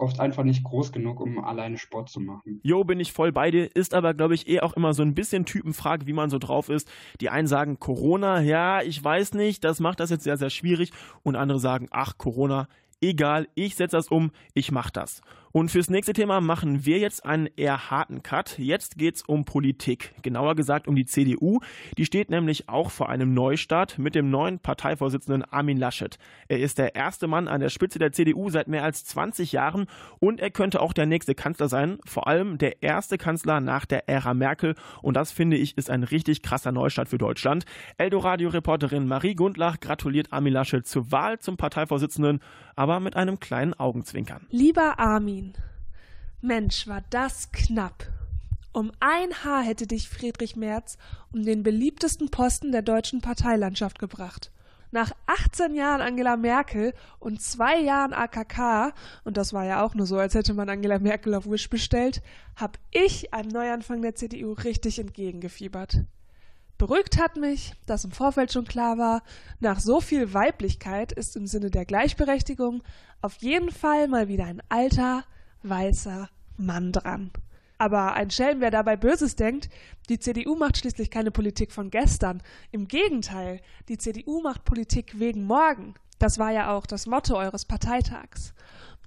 oft 0.00 0.18
einfach 0.18 0.44
nicht 0.44 0.64
groß 0.64 0.92
genug, 0.92 1.20
um 1.20 1.44
alleine 1.44 1.76
Sport 1.76 2.08
zu 2.08 2.20
machen. 2.20 2.60
Jo, 2.62 2.84
bin 2.84 3.00
ich 3.00 3.12
voll 3.12 3.32
bei 3.32 3.50
dir, 3.50 3.74
ist 3.74 3.92
aber, 3.92 4.14
glaube 4.14 4.34
ich, 4.34 4.48
eh 4.48 4.60
auch 4.60 4.72
immer 4.72 4.94
so 4.94 5.02
ein 5.02 5.14
bisschen 5.14 5.44
Typenfrage, 5.44 6.06
wie 6.06 6.14
man 6.14 6.30
so 6.30 6.38
drauf 6.38 6.70
ist. 6.70 6.90
Die 7.20 7.28
einen 7.28 7.46
sagen 7.46 7.78
Corona, 7.78 8.40
ja, 8.40 8.80
ich 8.80 9.02
weiß 9.02 9.34
nicht, 9.34 9.62
das 9.62 9.78
macht 9.78 10.00
das 10.00 10.10
jetzt 10.10 10.24
sehr, 10.24 10.38
sehr 10.38 10.50
schwierig. 10.50 10.90
Und 11.22 11.36
andere 11.36 11.60
sagen, 11.60 11.88
ach, 11.90 12.16
Corona, 12.16 12.66
egal, 13.00 13.48
ich 13.54 13.76
setze 13.76 13.96
das 13.96 14.08
um, 14.08 14.30
ich 14.54 14.72
mache 14.72 14.92
das. 14.92 15.22
Und 15.52 15.70
fürs 15.72 15.90
nächste 15.90 16.12
Thema 16.12 16.40
machen 16.40 16.86
wir 16.86 16.98
jetzt 16.98 17.24
einen 17.24 17.48
eher 17.56 17.90
harten 17.90 18.22
Cut. 18.22 18.56
Jetzt 18.58 18.98
geht 18.98 19.16
es 19.16 19.22
um 19.22 19.44
Politik, 19.44 20.14
genauer 20.22 20.54
gesagt 20.54 20.86
um 20.86 20.94
die 20.94 21.06
CDU. 21.06 21.58
Die 21.98 22.06
steht 22.06 22.30
nämlich 22.30 22.68
auch 22.68 22.92
vor 22.92 23.08
einem 23.08 23.34
Neustart 23.34 23.98
mit 23.98 24.14
dem 24.14 24.30
neuen 24.30 24.60
Parteivorsitzenden 24.60 25.42
Armin 25.42 25.76
Laschet. 25.76 26.18
Er 26.46 26.60
ist 26.60 26.78
der 26.78 26.94
erste 26.94 27.26
Mann 27.26 27.48
an 27.48 27.60
der 27.60 27.68
Spitze 27.68 27.98
der 27.98 28.12
CDU 28.12 28.48
seit 28.50 28.68
mehr 28.68 28.84
als 28.84 29.04
20 29.04 29.50
Jahren 29.50 29.86
und 30.20 30.38
er 30.38 30.50
könnte 30.50 30.80
auch 30.80 30.92
der 30.92 31.06
nächste 31.06 31.34
Kanzler 31.34 31.68
sein, 31.68 31.98
vor 32.04 32.28
allem 32.28 32.56
der 32.58 32.82
erste 32.82 33.18
Kanzler 33.18 33.60
nach 33.60 33.86
der 33.86 34.08
Ära 34.08 34.34
Merkel. 34.34 34.76
Und 35.02 35.16
das 35.16 35.32
finde 35.32 35.56
ich 35.56 35.76
ist 35.76 35.90
ein 35.90 36.04
richtig 36.04 36.42
krasser 36.42 36.70
Neustart 36.70 37.08
für 37.08 37.18
Deutschland. 37.18 37.64
Eldoradio-Reporterin 37.98 39.08
Marie 39.08 39.34
Gundlach 39.34 39.80
gratuliert 39.80 40.32
Armin 40.32 40.52
Laschet 40.52 40.86
zur 40.86 41.10
Wahl 41.10 41.40
zum 41.40 41.56
Parteivorsitzenden, 41.56 42.40
aber 42.76 43.00
mit 43.00 43.16
einem 43.16 43.40
kleinen 43.40 43.74
Augenzwinkern. 43.74 44.46
Lieber 44.50 44.98
Armin, 44.98 45.39
Mensch, 46.40 46.86
war 46.86 47.02
das 47.10 47.52
knapp. 47.52 48.06
Um 48.72 48.92
ein 49.00 49.44
Haar 49.44 49.62
hätte 49.62 49.86
dich 49.86 50.08
Friedrich 50.08 50.54
Merz 50.54 50.96
um 51.32 51.44
den 51.44 51.62
beliebtesten 51.62 52.30
Posten 52.30 52.72
der 52.72 52.82
deutschen 52.82 53.20
Parteilandschaft 53.20 53.98
gebracht. 53.98 54.52
Nach 54.92 55.12
18 55.26 55.74
Jahren 55.74 56.00
Angela 56.00 56.36
Merkel 56.36 56.94
und 57.18 57.40
zwei 57.42 57.80
Jahren 57.80 58.12
AKK, 58.12 58.92
und 59.24 59.36
das 59.36 59.52
war 59.52 59.64
ja 59.64 59.84
auch 59.84 59.94
nur 59.94 60.06
so, 60.06 60.18
als 60.18 60.34
hätte 60.34 60.54
man 60.54 60.68
Angela 60.68 60.98
Merkel 60.98 61.34
auf 61.34 61.48
Wish 61.48 61.68
bestellt, 61.68 62.22
hab 62.56 62.78
ich 62.90 63.32
einem 63.34 63.50
Neuanfang 63.50 64.02
der 64.02 64.14
CDU 64.14 64.52
richtig 64.52 64.98
entgegengefiebert. 64.98 66.04
Beruhigt 66.80 67.20
hat 67.20 67.36
mich, 67.36 67.74
dass 67.84 68.06
im 68.06 68.10
Vorfeld 68.10 68.54
schon 68.54 68.64
klar 68.64 68.96
war, 68.96 69.22
nach 69.58 69.80
so 69.80 70.00
viel 70.00 70.32
Weiblichkeit 70.32 71.12
ist 71.12 71.36
im 71.36 71.46
Sinne 71.46 71.70
der 71.70 71.84
Gleichberechtigung 71.84 72.82
auf 73.20 73.34
jeden 73.42 73.70
Fall 73.70 74.08
mal 74.08 74.28
wieder 74.28 74.46
ein 74.46 74.62
alter, 74.70 75.24
weißer 75.62 76.30
Mann 76.56 76.92
dran. 76.92 77.32
Aber 77.76 78.14
ein 78.14 78.30
Schelm, 78.30 78.62
wer 78.62 78.70
dabei 78.70 78.96
Böses 78.96 79.36
denkt, 79.36 79.68
die 80.08 80.18
CDU 80.18 80.56
macht 80.56 80.78
schließlich 80.78 81.10
keine 81.10 81.30
Politik 81.30 81.70
von 81.70 81.90
gestern. 81.90 82.42
Im 82.72 82.88
Gegenteil, 82.88 83.60
die 83.90 83.98
CDU 83.98 84.40
macht 84.40 84.64
Politik 84.64 85.18
wegen 85.20 85.44
morgen. 85.44 85.96
Das 86.18 86.38
war 86.38 86.50
ja 86.50 86.74
auch 86.74 86.86
das 86.86 87.06
Motto 87.06 87.36
eures 87.36 87.66
Parteitags. 87.66 88.54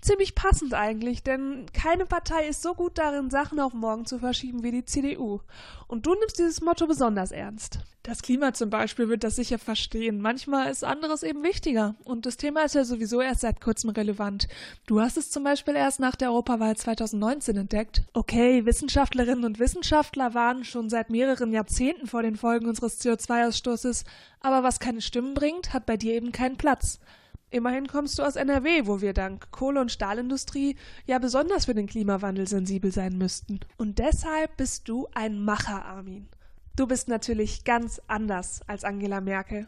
Ziemlich 0.03 0.35
passend 0.35 0.73
eigentlich, 0.73 1.23
denn 1.23 1.65
keine 1.71 2.05
Partei 2.05 2.45
ist 2.45 2.61
so 2.61 2.73
gut 2.73 2.97
darin, 2.97 3.29
Sachen 3.29 3.61
auf 3.61 3.73
morgen 3.73 4.05
zu 4.05 4.19
verschieben 4.19 4.61
wie 4.61 4.71
die 4.71 4.83
CDU. 4.83 5.39
Und 5.87 6.05
du 6.05 6.13
nimmst 6.13 6.39
dieses 6.39 6.59
Motto 6.59 6.87
besonders 6.87 7.31
ernst. 7.31 7.79
Das 8.03 8.21
Klima 8.21 8.53
zum 8.53 8.69
Beispiel 8.69 9.07
wird 9.07 9.23
das 9.23 9.37
sicher 9.37 9.57
verstehen. 9.57 10.19
Manchmal 10.19 10.69
ist 10.69 10.83
anderes 10.83 11.23
eben 11.23 11.41
wichtiger. 11.41 11.95
Und 12.03 12.25
das 12.25 12.35
Thema 12.35 12.63
ist 12.65 12.75
ja 12.75 12.83
sowieso 12.83 13.21
erst 13.21 13.39
seit 13.39 13.61
kurzem 13.61 13.91
relevant. 13.91 14.49
Du 14.87 14.99
hast 14.99 15.15
es 15.15 15.31
zum 15.31 15.45
Beispiel 15.45 15.77
erst 15.77 16.01
nach 16.01 16.17
der 16.17 16.31
Europawahl 16.31 16.75
2019 16.75 17.55
entdeckt. 17.55 18.03
Okay, 18.11 18.65
Wissenschaftlerinnen 18.65 19.45
und 19.45 19.57
Wissenschaftler 19.57 20.33
waren 20.33 20.65
schon 20.65 20.89
seit 20.89 21.11
mehreren 21.11 21.53
Jahrzehnten 21.53 22.07
vor 22.07 22.23
den 22.23 22.35
Folgen 22.35 22.65
unseres 22.65 22.99
CO2-Ausstoßes. 22.99 24.03
Aber 24.41 24.63
was 24.63 24.81
keine 24.81 24.99
Stimmen 24.99 25.33
bringt, 25.33 25.71
hat 25.71 25.85
bei 25.85 25.95
dir 25.95 26.15
eben 26.15 26.33
keinen 26.33 26.57
Platz. 26.57 26.99
Immerhin 27.53 27.85
kommst 27.85 28.17
du 28.17 28.23
aus 28.23 28.35
NRW, 28.35 28.87
wo 28.87 28.99
wir 28.99 29.13
dank 29.13 29.51
Kohle- 29.51 29.79
und 29.79 29.91
Stahlindustrie 29.91 30.75
ja 31.05 31.19
besonders 31.19 31.65
für 31.65 31.75
den 31.75 31.85
Klimawandel 31.85 32.47
sensibel 32.47 32.91
sein 32.91 33.15
müssten. 33.15 33.59
Und 33.77 33.99
deshalb 33.99 34.57
bist 34.57 34.89
du 34.89 35.07
ein 35.13 35.39
Macher, 35.39 35.85
Armin. 35.85 36.27
Du 36.75 36.87
bist 36.87 37.09
natürlich 37.09 37.63
ganz 37.63 38.01
anders 38.07 38.61
als 38.65 38.83
Angela 38.83 39.21
Merkel. 39.21 39.67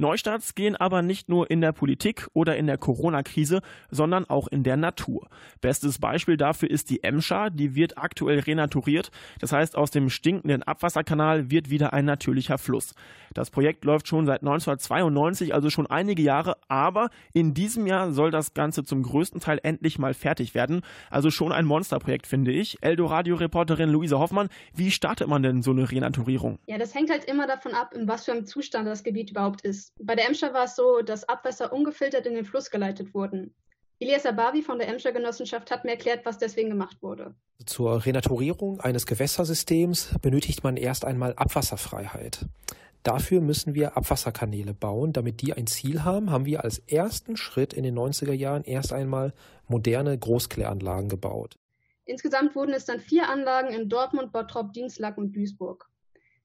Neustarts 0.00 0.54
gehen 0.54 0.76
aber 0.76 1.02
nicht 1.02 1.28
nur 1.28 1.50
in 1.50 1.60
der 1.60 1.72
Politik 1.72 2.26
oder 2.32 2.56
in 2.56 2.66
der 2.66 2.78
Corona-Krise, 2.78 3.60
sondern 3.90 4.28
auch 4.28 4.48
in 4.48 4.62
der 4.62 4.76
Natur. 4.76 5.28
Bestes 5.60 5.98
Beispiel 5.98 6.36
dafür 6.36 6.70
ist 6.70 6.90
die 6.90 7.04
Emscher, 7.04 7.50
die 7.50 7.74
wird 7.74 7.98
aktuell 7.98 8.40
renaturiert. 8.40 9.10
Das 9.40 9.52
heißt, 9.52 9.76
aus 9.76 9.90
dem 9.90 10.10
stinkenden 10.10 10.62
Abwasserkanal 10.62 11.50
wird 11.50 11.70
wieder 11.70 11.92
ein 11.92 12.06
natürlicher 12.06 12.58
Fluss. 12.58 12.94
Das 13.34 13.50
Projekt 13.50 13.84
läuft 13.84 14.08
schon 14.08 14.26
seit 14.26 14.40
1992, 14.40 15.54
also 15.54 15.70
schon 15.70 15.86
einige 15.86 16.22
Jahre, 16.22 16.56
aber 16.68 17.10
in 17.32 17.54
diesem 17.54 17.86
Jahr 17.86 18.12
soll 18.12 18.30
das 18.30 18.54
Ganze 18.54 18.84
zum 18.84 19.02
größten 19.02 19.40
Teil 19.40 19.60
endlich 19.62 19.98
mal 19.98 20.14
fertig 20.14 20.54
werden. 20.54 20.82
Also 21.10 21.30
schon 21.30 21.52
ein 21.52 21.64
Monsterprojekt, 21.64 22.26
finde 22.26 22.50
ich. 22.50 22.78
Eldoradio-Reporterin 22.80 23.90
Luise 23.90 24.18
Hoffmann, 24.18 24.48
wie 24.74 24.90
startet 24.90 25.28
man 25.28 25.42
denn 25.42 25.62
so 25.62 25.70
eine 25.70 25.90
Renaturierung? 25.90 26.58
Ja, 26.66 26.78
das 26.78 26.94
hängt 26.94 27.10
halt 27.10 27.24
immer 27.26 27.46
davon 27.46 27.72
ab, 27.74 27.92
in 27.94 28.08
was 28.08 28.24
für 28.24 28.32
einem 28.32 28.46
Zustand 28.46 28.88
das 28.88 29.04
Gebiet 29.04 29.30
überhaupt 29.30 29.60
ist. 29.60 29.89
Bei 29.98 30.14
der 30.14 30.26
Emscher 30.26 30.54
war 30.54 30.64
es 30.64 30.76
so, 30.76 31.02
dass 31.02 31.28
Abwässer 31.28 31.72
ungefiltert 31.72 32.26
in 32.26 32.34
den 32.34 32.44
Fluss 32.44 32.70
geleitet 32.70 33.14
wurden. 33.14 33.54
Elias 33.98 34.24
Abavi 34.24 34.62
von 34.62 34.78
der 34.78 34.88
Emscher 34.88 35.12
Genossenschaft 35.12 35.70
hat 35.70 35.84
mir 35.84 35.90
erklärt, 35.90 36.24
was 36.24 36.38
deswegen 36.38 36.70
gemacht 36.70 37.02
wurde. 37.02 37.34
Zur 37.66 38.06
Renaturierung 38.06 38.80
eines 38.80 39.04
Gewässersystems 39.04 40.14
benötigt 40.22 40.64
man 40.64 40.78
erst 40.78 41.04
einmal 41.04 41.34
Abwasserfreiheit. 41.34 42.46
Dafür 43.02 43.42
müssen 43.42 43.74
wir 43.74 43.98
Abwasserkanäle 43.98 44.72
bauen. 44.72 45.12
Damit 45.12 45.42
die 45.42 45.52
ein 45.52 45.66
Ziel 45.66 46.02
haben, 46.04 46.30
haben 46.30 46.46
wir 46.46 46.64
als 46.64 46.78
ersten 46.78 47.36
Schritt 47.36 47.74
in 47.74 47.82
den 47.82 47.98
90er 47.98 48.32
Jahren 48.32 48.64
erst 48.64 48.94
einmal 48.94 49.34
moderne 49.68 50.18
Großkläranlagen 50.18 51.10
gebaut. 51.10 51.58
Insgesamt 52.06 52.54
wurden 52.54 52.72
es 52.72 52.86
dann 52.86 53.00
vier 53.00 53.28
Anlagen 53.28 53.68
in 53.68 53.90
Dortmund, 53.90 54.32
Bottrop, 54.32 54.72
Dienstlack 54.72 55.18
und 55.18 55.36
Duisburg. 55.36 55.89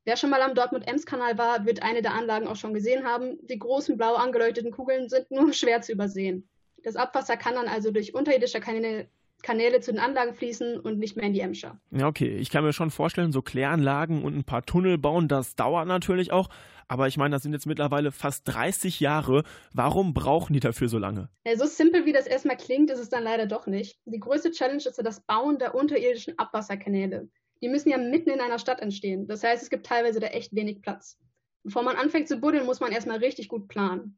Wer 0.05 0.17
schon 0.17 0.29
mal 0.29 0.41
am 0.43 0.53
Dortmund-Ems-Kanal 0.53 1.39
war, 1.39 1.65
wird 1.65 1.81
eine 1.81 2.03
der 2.03 2.13
Anlagen 2.13 2.47
auch 2.47 2.55
schon 2.55 2.75
gesehen 2.75 3.05
haben. 3.05 3.39
Die 3.47 3.57
großen 3.57 3.97
blau 3.97 4.13
angeleuchteten 4.13 4.71
Kugeln 4.71 5.09
sind 5.09 5.31
nur 5.31 5.51
schwer 5.53 5.81
zu 5.81 5.91
übersehen. 5.91 6.47
Das 6.83 6.95
Abwasser 6.95 7.37
kann 7.37 7.55
dann 7.55 7.67
also 7.67 7.89
durch 7.89 8.13
unterirdische 8.13 8.59
Kanäle, 8.59 9.09
Kanäle 9.41 9.79
zu 9.79 9.91
den 9.91 9.99
Anlagen 9.99 10.35
fließen 10.35 10.79
und 10.79 10.99
nicht 10.99 11.15
mehr 11.17 11.25
in 11.25 11.33
die 11.33 11.39
Emscher. 11.39 11.79
Ja, 11.89 12.05
okay. 12.07 12.37
Ich 12.37 12.51
kann 12.51 12.63
mir 12.63 12.71
schon 12.71 12.91
vorstellen, 12.91 13.31
so 13.31 13.41
Kläranlagen 13.41 14.23
und 14.23 14.37
ein 14.37 14.43
paar 14.43 14.63
Tunnel 14.63 14.99
bauen, 14.99 15.27
das 15.27 15.55
dauert 15.55 15.87
natürlich 15.87 16.31
auch. 16.31 16.49
Aber 16.87 17.07
ich 17.07 17.17
meine, 17.17 17.35
das 17.35 17.41
sind 17.41 17.53
jetzt 17.53 17.65
mittlerweile 17.65 18.11
fast 18.11 18.47
30 18.47 18.99
Jahre. 18.99 19.43
Warum 19.73 20.13
brauchen 20.13 20.53
die 20.53 20.59
dafür 20.59 20.87
so 20.87 20.99
lange? 20.99 21.29
Ja, 21.47 21.57
so 21.57 21.65
simpel 21.65 22.05
wie 22.05 22.13
das 22.13 22.27
erstmal 22.27 22.57
klingt, 22.57 22.91
ist 22.91 22.99
es 22.99 23.09
dann 23.09 23.23
leider 23.23 23.47
doch 23.47 23.65
nicht. 23.65 23.97
Die 24.05 24.19
größte 24.19 24.51
Challenge 24.51 24.83
ist 24.85 24.97
ja 24.97 25.03
das 25.03 25.21
Bauen 25.21 25.57
der 25.57 25.73
unterirdischen 25.73 26.37
Abwasserkanäle 26.37 27.27
die 27.61 27.69
müssen 27.69 27.89
ja 27.89 27.97
mitten 27.97 28.29
in 28.29 28.41
einer 28.41 28.59
Stadt 28.59 28.81
entstehen. 28.81 29.27
Das 29.27 29.43
heißt, 29.43 29.63
es 29.63 29.69
gibt 29.69 29.85
teilweise 29.85 30.19
da 30.19 30.27
echt 30.27 30.55
wenig 30.55 30.81
Platz. 30.81 31.17
Bevor 31.63 31.83
man 31.83 31.95
anfängt 31.95 32.27
zu 32.27 32.37
buddeln, 32.37 32.65
muss 32.65 32.79
man 32.79 32.91
erstmal 32.91 33.17
richtig 33.17 33.47
gut 33.47 33.67
planen. 33.67 34.17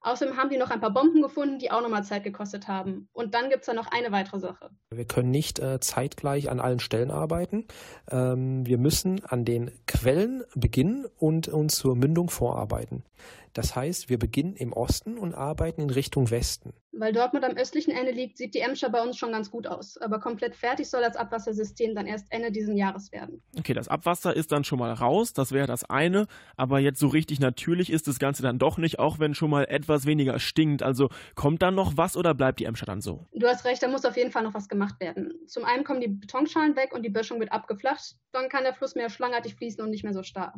Außerdem 0.00 0.36
haben 0.36 0.48
die 0.48 0.56
noch 0.58 0.70
ein 0.70 0.80
paar 0.80 0.92
Bomben 0.92 1.22
gefunden, 1.22 1.58
die 1.58 1.72
auch 1.72 1.82
nochmal 1.82 2.04
Zeit 2.04 2.22
gekostet 2.22 2.68
haben. 2.68 3.08
Und 3.12 3.34
dann 3.34 3.50
gibt 3.50 3.62
es 3.62 3.66
da 3.66 3.74
noch 3.74 3.90
eine 3.90 4.12
weitere 4.12 4.38
Sache. 4.38 4.70
Wir 4.90 5.04
können 5.04 5.30
nicht 5.30 5.58
äh, 5.58 5.80
zeitgleich 5.80 6.50
an 6.50 6.60
allen 6.60 6.78
Stellen 6.78 7.10
arbeiten. 7.10 7.66
Ähm, 8.08 8.64
wir 8.64 8.78
müssen 8.78 9.24
an 9.24 9.44
den 9.44 9.72
Quellen 9.86 10.44
beginnen 10.54 11.06
und 11.18 11.48
uns 11.48 11.74
zur 11.76 11.96
Mündung 11.96 12.30
vorarbeiten. 12.30 13.02
Das 13.52 13.76
heißt, 13.76 14.08
wir 14.08 14.18
beginnen 14.18 14.54
im 14.54 14.72
Osten 14.72 15.18
und 15.18 15.34
arbeiten 15.34 15.82
in 15.82 15.90
Richtung 15.90 16.30
Westen. 16.30 16.72
Weil 16.92 17.12
Dortmund 17.12 17.44
am 17.44 17.56
östlichen 17.56 17.92
Ende 17.92 18.10
liegt, 18.10 18.38
sieht 18.38 18.54
die 18.54 18.60
Emscher 18.60 18.90
bei 18.90 19.00
uns 19.00 19.16
schon 19.16 19.30
ganz 19.30 19.50
gut 19.50 19.66
aus. 19.66 19.98
Aber 19.98 20.18
komplett 20.18 20.56
fertig 20.56 20.88
soll 20.88 21.00
das 21.00 21.16
Abwassersystem 21.16 21.94
dann 21.94 22.06
erst 22.06 22.26
Ende 22.30 22.50
dieses 22.50 22.76
Jahres 22.76 23.12
werden. 23.12 23.40
Okay, 23.56 23.72
das 23.72 23.88
Abwasser 23.88 24.34
ist 24.34 24.50
dann 24.50 24.64
schon 24.64 24.80
mal 24.80 24.92
raus, 24.92 25.32
das 25.32 25.52
wäre 25.52 25.66
das 25.68 25.84
eine. 25.84 26.26
Aber 26.56 26.80
jetzt 26.80 26.98
so 26.98 27.06
richtig 27.06 27.38
natürlich 27.38 27.90
ist 27.90 28.08
das 28.08 28.18
Ganze 28.18 28.42
dann 28.42 28.58
doch 28.58 28.78
nicht, 28.78 28.98
auch 28.98 29.20
wenn 29.20 29.34
schon 29.34 29.50
mal 29.50 29.64
etwas 29.64 30.06
weniger 30.06 30.40
stinkt. 30.40 30.82
Also 30.82 31.08
kommt 31.36 31.62
dann 31.62 31.76
noch 31.76 31.96
was 31.96 32.16
oder 32.16 32.34
bleibt 32.34 32.58
die 32.58 32.64
Emscher 32.64 32.86
dann 32.86 33.00
so? 33.00 33.26
Du 33.32 33.46
hast 33.46 33.64
recht, 33.64 33.82
da 33.82 33.88
muss 33.88 34.04
auf 34.04 34.16
jeden 34.16 34.32
Fall 34.32 34.42
noch 34.42 34.54
was 34.54 34.68
gemacht 34.68 34.98
werden. 34.98 35.32
Zum 35.46 35.64
einen 35.64 35.84
kommen 35.84 36.00
die 36.00 36.08
Betonschalen 36.08 36.74
weg 36.74 36.92
und 36.94 37.02
die 37.02 37.10
Böschung 37.10 37.38
wird 37.38 37.52
abgeflacht. 37.52 38.16
Dann 38.32 38.48
kann 38.48 38.64
der 38.64 38.74
Fluss 38.74 38.96
mehr 38.96 39.08
schlangartig 39.08 39.54
fließen 39.54 39.82
und 39.82 39.90
nicht 39.90 40.02
mehr 40.02 40.14
so 40.14 40.22
starr. 40.24 40.54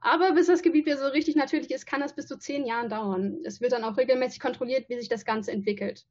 Aber 0.00 0.32
bis 0.32 0.46
das 0.46 0.62
Gebiet 0.62 0.86
wieder 0.86 0.96
so 0.96 1.06
richtig 1.06 1.36
natürlich 1.36 1.70
ist, 1.70 1.86
kann 1.86 2.00
das 2.00 2.14
bis 2.14 2.26
zu 2.26 2.38
zehn 2.38 2.64
Jahren 2.64 2.88
dauern. 2.88 3.38
Es 3.44 3.60
wird 3.60 3.72
dann 3.72 3.84
auch 3.84 3.96
regelmäßig 3.96 4.40
kontrolliert, 4.40 4.88
wie 4.88 4.98
sich 4.98 5.08
das 5.08 5.24
Ganze 5.24 5.52
entwickelt. 5.52 6.06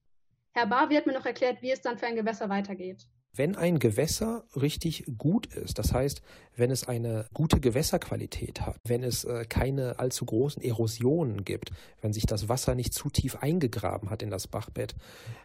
Herr 0.52 0.68
Barwi 0.68 0.96
hat 0.96 1.08
mir 1.08 1.14
noch 1.14 1.26
erklärt, 1.26 1.62
wie 1.62 1.72
es 1.72 1.82
dann 1.82 1.98
für 1.98 2.06
ein 2.06 2.16
Gewässer 2.16 2.50
weitergeht. 2.50 3.08
Wenn 3.34 3.56
ein 3.56 3.78
Gewässer 3.78 4.44
richtig 4.56 5.06
gut 5.18 5.46
ist, 5.54 5.78
das 5.78 5.94
heißt, 5.94 6.22
wenn 6.56 6.72
es 6.72 6.88
eine 6.88 7.28
gute 7.34 7.60
Gewässerqualität 7.60 8.62
hat, 8.62 8.78
wenn 8.84 9.04
es 9.04 9.24
äh, 9.24 9.46
keine 9.48 10.00
allzu 10.00 10.26
großen 10.26 10.64
Erosionen 10.64 11.46
gibt, 11.46 11.70
wenn 12.02 12.12
sich 12.12 12.26
das 12.26 12.50
Wasser 12.50 12.74
nicht 12.74 12.94
zu 12.94 13.10
tief 13.10 13.36
eingegraben 13.36 14.10
hat 14.10 14.24
in 14.24 14.32
das 14.32 14.48
Bachbett, 14.48 14.96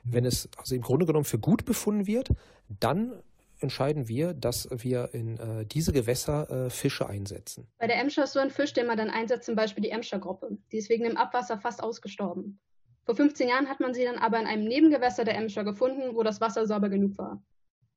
wenn 0.03 0.25
es 0.25 0.49
also 0.57 0.75
im 0.75 0.81
Grunde 0.81 1.05
genommen 1.05 1.27
für 1.27 1.39
gut 1.39 1.67
befunden 1.67 2.07
wird, 2.07 2.31
dann 2.69 3.23
entscheiden 3.61 4.09
wir, 4.09 4.35
dass 4.35 4.69
wir 4.71 5.11
in 5.13 5.39
äh, 5.39 5.67
diese 5.67 5.93
Gewässer 5.93 6.67
äh, 6.67 6.71
Fische 6.71 7.09
einsetzen. 7.09 7.67
Bei 7.79 7.87
der 7.87 7.99
Emscher 7.99 8.25
ist 8.25 8.33
so 8.33 8.41
ein 8.41 8.51
Fisch, 8.51 8.73
den 8.73 8.87
man 8.87 8.97
dann 8.97 9.11
einsetzt, 9.11 9.47
zum 9.47 9.57
Beispiel 9.57 9.83
die 9.83 9.91
Emscher-Gruppe. 9.91 10.59
Die 10.73 10.79
ist 10.79 10.89
wegen 10.91 11.05
dem 11.05 11.17
Abwasser 11.17 11.59
fast 11.59 11.83
ausgestorben. 11.83 12.59
Vor 13.05 13.17
15 13.17 13.49
Jahren 13.49 13.69
hat 13.69 13.81
man 13.81 13.95
sie 13.95 14.05
dann 14.05 14.19
aber 14.19 14.41
in 14.41 14.47
einem 14.47 14.65
Nebengewässer 14.65 15.25
der 15.25 15.37
Emscher 15.37 15.65
gefunden, 15.65 16.15
wo 16.15 16.23
das 16.23 16.41
Wasser 16.41 16.67
sauber 16.67 16.89
genug 16.89 17.19
war. 17.19 17.43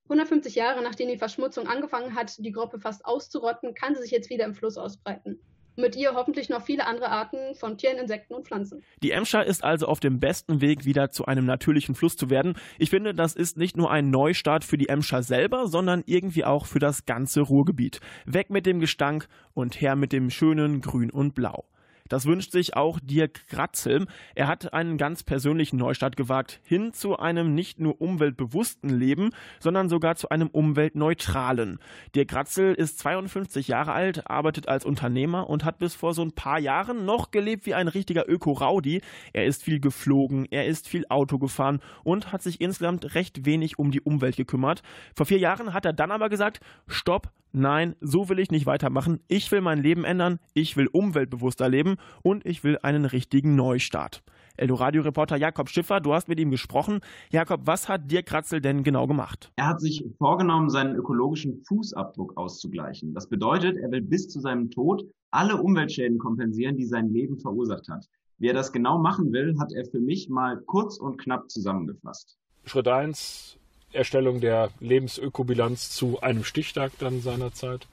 150 0.04 0.56
Jahre 0.56 0.82
nachdem 0.82 1.10
die 1.10 1.18
Verschmutzung 1.18 1.68
angefangen 1.68 2.16
hat, 2.16 2.38
die 2.38 2.52
Gruppe 2.52 2.80
fast 2.80 3.06
auszurotten, 3.06 3.74
kann 3.74 3.96
sie 3.96 4.02
sich 4.02 4.12
jetzt 4.12 4.30
wieder 4.30 4.46
im 4.46 4.54
Fluss 4.54 4.78
ausbreiten 4.78 5.42
mit 5.78 5.96
ihr 5.96 6.14
hoffentlich 6.14 6.50
noch 6.50 6.64
viele 6.64 6.86
andere 6.86 7.10
Arten 7.10 7.56
von 7.56 7.78
Tieren, 7.78 7.98
Insekten 7.98 8.34
und 8.34 8.48
Pflanzen. 8.48 8.84
Die 9.04 9.12
Emscher 9.12 9.46
ist 9.46 9.64
also 9.64 9.88
auf 9.88 10.00
dem 10.00 10.20
besten 10.20 10.62
Weg, 10.62 10.86
wieder 10.86 11.10
zu 11.10 11.26
einem 11.26 11.46
natürlichen 11.46 11.96
Fluss 11.96 12.18
zu 12.18 12.30
werden. 12.30 12.56
Ich 12.80 12.90
finde, 12.90 13.14
das 13.14 13.36
ist 13.36 13.58
nicht 13.58 13.78
nur 13.78 13.92
ein 13.92 14.10
Neustart 14.10 14.64
für 14.64 14.78
die 14.78 14.90
Emscher 14.90 15.24
selber, 15.24 15.68
sondern 15.68 16.04
irgendwie 16.06 16.46
auch 16.46 16.66
für 16.66 16.80
das 16.80 17.06
ganze 17.06 17.42
Ruhrgebiet. 17.42 18.00
Weg 18.26 18.50
mit 18.50 18.66
dem 18.66 18.80
Gestank 18.80 19.28
und 19.54 19.80
her 19.80 19.96
mit 19.96 20.12
dem 20.12 20.30
schönen 20.30 20.82
Grün 20.82 21.10
und 21.10 21.36
Blau. 21.36 21.66
Das 22.10 22.26
wünscht 22.26 22.52
sich 22.52 22.76
auch 22.76 23.00
Dirk 23.00 23.48
Gratzel. 23.50 24.08
Er 24.36 24.48
hat 24.48 24.74
einen 24.74 24.98
ganz 24.98 25.24
persönlichen 25.24 25.78
Neustart 25.78 26.18
gewagt, 26.18 26.60
hin 26.64 26.94
zu 26.94 27.18
einem 27.18 27.54
nicht 27.54 27.80
nur 27.80 28.02
umweltbewussten 28.02 28.90
Leben, 28.90 29.32
sondern 29.60 29.90
sogar 29.90 30.16
zu 30.16 30.30
einem 30.30 30.48
umweltneutralen. 30.48 31.80
Dirk 32.16 32.30
Gratzel 32.30 32.74
ist 32.74 33.00
52 33.00 33.68
Jahre 33.68 33.94
alt, 33.94 34.30
arbeitet 34.30 34.68
als 34.68 34.86
Unternehmer 34.86 35.50
und 35.50 35.64
hat 35.64 35.80
bis 35.80 35.96
vor 35.96 36.14
so 36.14 36.24
ein 36.24 36.32
paar 36.34 36.60
Jahren 36.60 37.06
noch 37.06 37.32
gelebt 37.32 37.66
wie 37.66 37.74
ein 37.74 37.88
richtiger 37.88 38.28
Öko-Raudi. 38.30 39.02
Er 39.34 39.46
ist 39.46 39.64
viel 39.64 39.80
geflogen, 39.80 40.48
er 40.50 40.66
ist 40.66 40.88
viel 40.88 41.06
Auto 41.10 41.38
gefahren 41.38 41.80
und 42.04 42.32
hat 42.32 42.42
sich 42.42 42.62
insgesamt 42.62 43.16
recht 43.16 43.46
wenig 43.46 43.80
um 43.80 43.92
die 43.92 44.02
Umwelt 44.02 44.38
gekümmert. 44.38 44.82
Vor 45.16 45.26
vier 45.26 45.40
Jahren 45.40 45.74
hat 45.74 45.86
er 45.86 45.94
dann 45.94 46.12
aber 46.12 46.30
gesagt, 46.30 46.62
stopp, 46.88 47.32
nein, 47.58 47.96
so 48.00 48.30
will 48.30 48.40
ich 48.40 48.52
nicht 48.52 48.66
weitermachen. 48.66 49.20
Ich 49.28 49.52
will 49.52 49.62
mein 49.62 49.82
Leben 49.82 50.04
ändern, 50.04 50.40
ich 50.54 50.78
will 50.78 50.88
umweltbewusster 50.88 51.68
leben 51.68 51.96
und 52.24 52.46
ich 52.46 52.64
will 52.64 52.78
einen 52.82 53.06
richtigen 53.06 53.56
Neustart. 53.56 54.24
Eldoradio-Reporter 54.58 55.38
Jakob 55.38 55.70
Schiffer, 55.70 56.00
du 56.00 56.14
hast 56.14 56.28
mit 56.28 56.40
ihm 56.40 56.50
gesprochen. 56.50 57.02
Jakob, 57.32 57.62
was 57.66 57.90
hat 57.90 58.10
Dirk 58.12 58.26
Kratzel 58.26 58.60
denn 58.60 58.84
genau 58.84 59.08
gemacht? 59.08 59.52
Er 59.56 59.68
hat 59.68 59.82
sich 59.82 60.04
vorgenommen, 60.18 60.70
seinen 60.70 60.96
ökologischen 60.96 61.64
Fußabdruck 61.68 62.38
auszugleichen. 62.38 63.14
Das 63.14 63.30
bedeutet, 63.30 63.78
er 63.78 63.92
will 63.92 64.02
bis 64.02 64.28
zu 64.28 64.40
seinem 64.40 64.72
Tod 64.72 65.04
alle 65.32 65.62
Umweltschäden 65.62 66.18
kompensieren, 66.18 66.78
die 66.78 66.86
sein 66.86 67.10
Leben 67.10 67.40
verursacht 67.40 67.88
hat. 67.90 68.06
Wie 68.40 68.48
er 68.48 68.54
das 68.54 68.72
genau 68.72 69.00
machen 69.00 69.32
will, 69.32 69.58
hat 69.60 69.72
er 69.74 69.86
für 69.86 70.00
mich 70.00 70.30
mal 70.30 70.60
kurz 70.66 70.98
und 70.98 71.18
knapp 71.18 71.50
zusammengefasst. 71.50 72.38
Schritt 72.66 72.88
1, 72.88 73.58
Erstellung 73.94 74.42
der 74.42 74.70
Lebensökobilanz 74.80 75.92
zu 75.92 76.22
einem 76.22 76.44
Stichtag 76.44 76.92
dann 77.00 77.22
seinerzeit. 77.22 77.88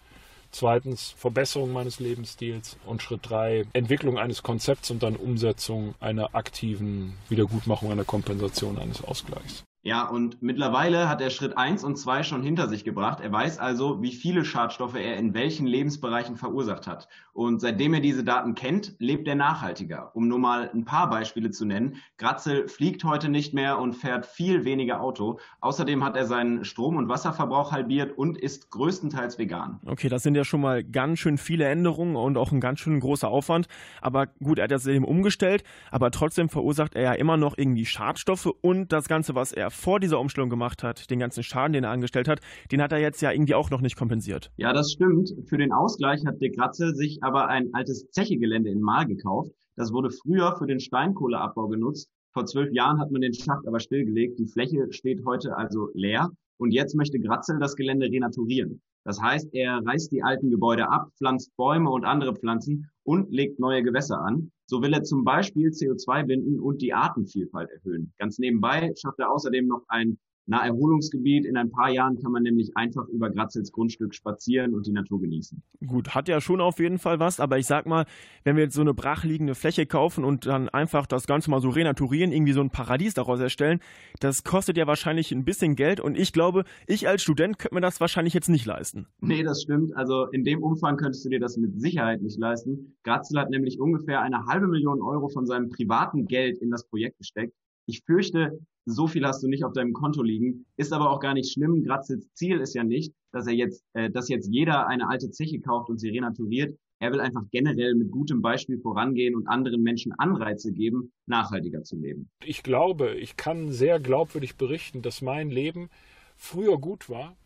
Zweitens 0.51 1.15
Verbesserung 1.17 1.73
meines 1.73 2.01
Lebensstils. 2.01 2.77
Und 2.87 3.03
Schritt 3.03 3.21
drei 3.23 3.65
Entwicklung 3.73 4.19
eines 4.19 4.43
Konzepts 4.43 4.91
und 4.91 5.03
dann 5.03 5.17
Umsetzung 5.17 5.95
einer 6.01 6.35
aktiven 6.35 7.15
Wiedergutmachung, 7.29 7.91
einer 7.91 8.05
Kompensation 8.05 8.79
eines 8.79 9.03
Ausgleichs. 9.03 9.65
Ja, 9.87 10.09
und 10.09 10.41
mittlerweile 10.41 11.11
hat 11.11 11.21
er 11.21 11.29
Schritt 11.29 11.59
1 11.59 11.85
und 11.85 11.97
2 11.97 12.23
schon 12.23 12.43
hinter 12.43 12.69
sich 12.69 12.85
gebracht. 12.85 13.21
Er 13.21 13.31
weiß 13.31 13.59
also, 13.59 14.01
wie 14.01 14.13
viele 14.13 14.47
Schadstoffe 14.47 14.95
er 14.95 15.19
in 15.19 15.35
welchen 15.35 15.67
Lebensbereichen 15.67 16.37
verursacht 16.37 16.87
hat. 16.87 17.07
Und 17.35 17.61
seitdem 17.61 17.93
er 17.93 18.01
diese 18.01 18.25
Daten 18.25 18.55
kennt, 18.55 18.95
lebt 18.99 19.29
er 19.29 19.35
nachhaltiger. 19.35 20.11
Um 20.15 20.27
nur 20.27 20.39
mal 20.39 20.71
ein 20.73 20.87
paar 20.87 21.11
Beispiele 21.11 21.51
zu 21.51 21.67
nennen. 21.67 21.97
Gratzel 22.17 22.67
fliegt 22.67 23.05
heute 23.05 23.29
nicht 23.29 23.53
mehr 23.53 23.79
und 23.79 23.93
fährt 23.93 24.25
viel 24.25 24.65
weniger 24.65 25.03
Auto. 25.03 25.39
Außerdem 25.61 26.03
hat 26.03 26.17
er 26.17 26.25
seinen 26.25 26.65
Strom- 26.65 26.97
und 26.97 27.11
Wasserverbrauch 27.11 27.71
halbiert 27.71 28.17
und 28.17 28.39
ist 28.39 28.71
größtenteils 28.71 29.39
vegan. 29.39 29.81
Okay, 29.85 30.09
das 30.09 30.23
sind 30.23 30.35
ja 30.35 30.45
schon 30.45 30.63
mal 30.63 30.83
ganz 30.83 31.19
schön 31.19 31.37
viele 31.37 31.67
Änderungen 31.67 32.17
und 32.17 32.39
auch 32.39 32.53
ein 32.53 32.61
ganz 32.61 32.81
schön 32.81 33.01
großer 33.01 33.29
Aufwand. 33.29 33.67
Aber 34.01 34.29
gut, 34.43 34.59
er 34.59 34.65
hat 34.65 34.71
das 34.71 34.87
eben 34.87 35.05
umgestellt, 35.05 35.63
aber 35.91 36.11
trotzdem 36.11 36.49
verursacht 36.49 36.95
er 36.95 37.03
ja 37.03 37.13
immer 37.13 37.37
noch 37.37 37.59
irgendwie 37.59 37.85
Schadstoffe 37.85 38.49
und 38.63 38.91
das 38.91 39.09
Ganze, 39.09 39.35
was 39.35 39.53
er 39.53 39.74
vor 39.75 40.01
dieser 40.01 40.21
Umstellung 40.21 40.51
gemacht 40.51 40.83
hat, 40.83 41.11
den 41.11 41.19
ganzen 41.19 41.43
Schaden, 41.43 41.73
den 41.73 41.85
er 41.85 41.91
angestellt 41.91 42.29
hat, 42.29 42.41
den 42.71 42.81
hat 42.81 42.93
er 42.93 42.99
jetzt 42.99 43.21
ja 43.21 43.33
irgendwie 43.33 43.55
auch 43.55 43.71
noch 43.71 43.81
nicht 43.81 43.97
kompensiert. 43.97 44.51
Ja, 44.57 44.73
das 44.73 44.93
stimmt. 44.93 45.35
Für 45.47 45.59
den 45.59 45.73
Ausgleich 45.73 46.25
hat 46.27 46.41
De 46.41 46.51
Gratze 46.51 46.95
sich 46.95 47.23
aber 47.23 47.49
ein 47.49 47.73
altes 47.73 48.09
Zechegelände 48.11 48.71
in 48.71 48.81
Mahl 48.81 49.07
gekauft. 49.07 49.51
Das 49.77 49.93
wurde 49.93 50.11
früher 50.11 50.57
für 50.57 50.67
den 50.67 50.81
Steinkohleabbau 50.81 51.69
genutzt. 51.69 52.09
Vor 52.33 52.47
zwölf 52.47 52.73
Jahren 52.73 53.01
hat 53.01 53.11
man 53.11 53.21
den 53.21 53.35
Schacht 53.35 53.67
aber 53.67 53.81
stillgelegt. 53.81 54.39
Die 54.39 54.47
Fläche 54.47 54.87
steht 54.91 55.25
heute 55.25 55.57
also 55.57 55.91
leer. 55.95 56.31
Und 56.57 56.71
jetzt 56.71 56.95
möchte 56.95 57.19
Gratzel 57.19 57.59
das 57.59 57.75
Gelände 57.75 58.07
renaturieren. 58.07 58.81
Das 59.05 59.21
heißt, 59.21 59.53
er 59.53 59.83
reißt 59.85 60.11
die 60.13 60.23
alten 60.23 60.51
Gebäude 60.51 60.89
ab, 60.89 61.11
pflanzt 61.19 61.55
Bäume 61.57 61.91
und 61.91 62.05
andere 62.05 62.35
Pflanzen 62.35 62.91
und 63.03 63.31
legt 63.31 63.59
neue 63.59 63.83
Gewässer 63.83 64.19
an. 64.19 64.51
So 64.67 64.81
will 64.81 64.95
er 64.95 65.03
zum 65.03 65.25
Beispiel 65.25 65.69
CO2 65.69 66.25
binden 66.25 66.61
und 66.61 66.81
die 66.81 66.95
Artenvielfalt 66.95 67.71
erhöhen. 67.71 68.13
Ganz 68.19 68.39
nebenbei 68.39 68.93
schafft 68.97 69.19
er 69.19 69.31
außerdem 69.31 69.67
noch 69.67 69.85
ein 69.89 70.19
Naherholungsgebiet. 70.47 71.47
In 71.47 71.57
ein 71.57 71.71
paar 71.71 71.91
Jahren 71.91 72.19
kann 72.21 72.33
man 72.33 72.43
nämlich 72.43 72.77
einfach 72.77 73.09
über 73.09 73.31
Gratzels 73.31 73.73
Grundstück 73.73 74.15
spazieren 74.15 74.75
und 74.75 74.87
die 74.87 74.93
Natur 74.93 75.21
genießen. 75.21 75.63
Gut, 75.87 76.15
hat 76.15 76.29
ja 76.29 76.41
schon 76.41 76.61
auf 76.61 76.79
jeden 76.79 76.99
Fall 76.99 77.21
was, 77.21 77.41
aber 77.41 77.59
ich 77.59 77.67
sag 77.67 77.87
mal, 77.87 78.07
wenn 78.45 78.57
wir 78.57 78.65
jetzt 78.65 78.75
so 78.75 78.81
eine 78.81 78.95
brachliegende 78.95 79.55
Fläche 79.55 79.87
kaufen 79.87 80.25
und 80.25 80.47
dann 80.47 80.69
einfach 80.69 81.07
das 81.07 81.27
Ganze 81.27 81.51
mal 81.51 81.61
so 81.61 81.71
renaturieren, 81.71 82.33
irgendwie 82.33 82.53
so 82.53 82.61
ein 82.61 82.71
Paradies 82.71 83.15
daraus 83.15 83.41
erstellen, 83.41 83.81
das 84.21 84.45
kostet 84.45 84.77
ja 84.77 84.87
wahrscheinlich 84.87 85.33
ein 85.33 85.45
bisschen 85.45 85.77
Geld 85.77 86.01
und 86.01 86.19
ich 86.19 86.33
glaube, 86.33 86.65
ich 86.87 87.09
als 87.09 87.23
Student 87.23 87.59
könnte 87.59 87.75
mir 87.75 87.81
das 87.81 88.01
wahrscheinlich 88.01 88.35
jetzt 88.35 88.49
nicht 88.49 88.67
leisten. 88.67 89.07
Nee, 89.21 89.43
das 89.43 89.63
stimmt. 89.63 89.97
Also 89.97 90.27
in 90.27 90.45
dem 90.45 90.63
Umfang 90.63 90.97
könntest 90.97 91.25
du 91.25 91.31
dir 91.31 91.41
das 91.41 91.57
mit 91.57 91.81
Sicherheit 91.81 92.23
nicht 92.23 92.39
leisten. 92.39 92.97
Gratzel 93.03 93.41
hat 93.41 93.51
nämlich 93.51 93.81
ungefähr 93.81 94.21
eine 94.21 94.47
halbe 94.47 94.69
Million 94.69 95.03
Euro 95.03 95.29
von 95.29 95.47
seinem 95.47 95.71
privaten 95.71 96.27
Geld 96.27 96.59
in 96.59 96.71
das 96.71 96.87
Projekt 96.87 97.19
gesteckt. 97.19 97.55
Ich 97.87 98.03
fürchte, 98.05 98.59
so 98.87 99.07
viel 99.07 99.25
hast 99.25 99.43
du 99.43 99.49
nicht 99.49 99.65
auf 99.65 99.73
deinem 99.73 99.93
Konto 99.93 100.23
liegen, 100.23 100.67
ist 100.77 100.93
aber 100.93 101.11
auch 101.11 101.21
gar 101.21 101.35
nicht 101.35 101.53
schlimm. 101.53 101.85
Gratzels 101.85 102.33
Ziel 102.35 102.61
ist 102.61 102.75
ja 102.75 102.85
nicht, 102.85 103.15
dass 103.33 103.47
er 103.47 103.55
jetzt, 103.55 103.85
äh, 103.95 104.11
dass 104.11 104.29
jetzt 104.29 104.49
jeder 104.53 104.87
eine 104.87 105.09
alte 105.09 105.31
Zeche 105.31 105.61
kauft 105.61 105.89
und 105.89 105.99
sie 105.99 106.11
renaturiert. 106.11 106.79
Er 107.01 107.13
will 107.13 107.21
einfach 107.21 107.43
generell 107.51 107.95
mit 107.95 108.11
gutem 108.11 108.41
Beispiel 108.41 108.79
vorangehen 108.79 109.35
und 109.35 109.47
anderen 109.47 109.83
Menschen 109.83 110.13
Anreize 110.13 110.73
geben, 110.73 111.13
nachhaltiger 111.27 111.83
zu 111.83 111.97
leben. 111.97 112.31
Ich 112.45 112.63
glaube, 112.63 113.15
ich 113.15 113.37
kann 113.37 113.73
sehr 113.73 114.01
glaubwürdig 114.01 114.57
berichten, 114.57 115.03
dass 115.03 115.21
mein 115.21 115.51
Leben 115.51 115.91
früher 116.37 116.79
gut 116.79 117.11
war. 117.11 117.37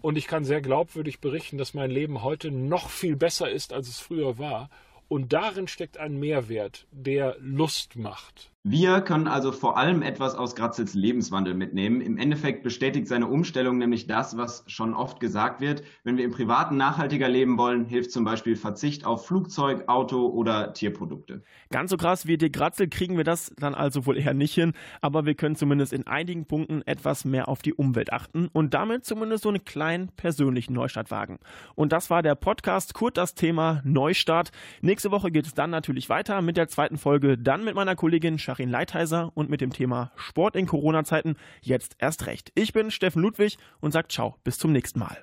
Und 0.00 0.18
ich 0.18 0.26
kann 0.26 0.44
sehr 0.44 0.60
glaubwürdig 0.60 1.20
berichten, 1.20 1.58
dass 1.58 1.74
mein 1.74 1.90
Leben 1.90 2.24
heute 2.24 2.50
noch 2.50 2.88
viel 2.88 3.14
besser 3.14 3.50
ist, 3.50 3.72
als 3.72 3.88
es 3.88 4.00
früher 4.00 4.36
war. 4.38 4.68
Und 5.08 5.32
darin 5.32 5.68
steckt 5.68 5.96
ein 5.96 6.18
Mehrwert, 6.18 6.86
der 6.90 7.36
Lust 7.38 7.94
macht 7.96 8.51
Wir 8.64 9.00
können 9.00 9.26
also 9.26 9.50
vor 9.50 9.76
allem 9.76 10.02
etwas 10.02 10.36
aus 10.36 10.54
Grazels 10.54 10.94
Lebenswandel 10.94 11.52
mitnehmen. 11.52 12.00
Im 12.00 12.16
Endeffekt 12.16 12.62
bestätigt 12.62 13.08
seine 13.08 13.26
Umstellung 13.26 13.76
nämlich 13.76 14.06
das, 14.06 14.36
was 14.36 14.62
schon 14.68 14.94
oft 14.94 15.18
gesagt 15.18 15.60
wird. 15.60 15.82
Wenn 16.04 16.16
wir 16.16 16.24
im 16.24 16.30
Privaten 16.30 16.76
nachhaltiger 16.76 17.28
leben 17.28 17.58
wollen, 17.58 17.86
hilft 17.86 18.12
zum 18.12 18.22
Beispiel 18.22 18.54
Verzicht 18.54 19.04
auf 19.04 19.26
Flugzeug, 19.26 19.88
Auto 19.88 20.28
oder 20.28 20.74
Tierprodukte. 20.74 21.42
Ganz 21.72 21.90
so 21.90 21.96
krass 21.96 22.28
wie 22.28 22.38
die 22.38 22.52
Gratzel 22.52 22.86
kriegen 22.86 23.16
wir 23.16 23.24
das 23.24 23.52
dann 23.58 23.74
also 23.74 24.06
wohl 24.06 24.16
eher 24.16 24.32
nicht 24.32 24.54
hin, 24.54 24.74
aber 25.00 25.26
wir 25.26 25.34
können 25.34 25.56
zumindest 25.56 25.92
in 25.92 26.06
einigen 26.06 26.46
Punkten 26.46 26.82
etwas 26.86 27.24
mehr 27.24 27.48
auf 27.48 27.62
die 27.62 27.74
Umwelt 27.74 28.12
achten 28.12 28.46
und 28.52 28.74
damit 28.74 29.04
zumindest 29.04 29.42
so 29.42 29.48
einen 29.48 29.64
kleinen 29.64 30.06
persönlichen 30.10 30.74
Neustart 30.74 31.10
wagen. 31.10 31.40
Und 31.74 31.90
das 31.90 32.10
war 32.10 32.22
der 32.22 32.36
Podcast 32.36 32.94
Kurt 32.94 33.16
das 33.16 33.34
Thema 33.34 33.82
Neustart. 33.82 34.52
Nächste 34.82 35.10
Woche 35.10 35.32
geht 35.32 35.46
es 35.46 35.54
dann 35.54 35.70
natürlich 35.70 36.08
weiter 36.08 36.40
mit 36.42 36.56
der 36.56 36.68
zweiten 36.68 36.96
Folge, 36.96 37.36
dann 37.36 37.64
mit 37.64 37.74
meiner 37.74 37.96
Kollegin 37.96 38.38
Karin 38.52 38.68
Leitheiser 38.68 39.32
und 39.32 39.48
mit 39.48 39.62
dem 39.62 39.72
Thema 39.72 40.12
Sport 40.14 40.56
in 40.56 40.66
Corona-Zeiten 40.66 41.36
jetzt 41.62 41.96
erst 41.98 42.26
recht. 42.26 42.52
Ich 42.54 42.74
bin 42.74 42.90
Steffen 42.90 43.22
Ludwig 43.22 43.56
und 43.80 43.92
sage 43.92 44.08
ciao, 44.08 44.36
bis 44.44 44.58
zum 44.58 44.72
nächsten 44.72 44.98
Mal. 44.98 45.16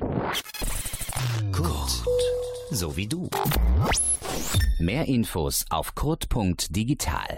Kurt, 1.52 1.92
so 2.72 2.98
wie 2.98 3.06
du. 3.06 3.30
Mehr 4.80 5.06
Infos 5.06 5.64
auf 5.70 5.94
kurt.digital. 5.94 7.38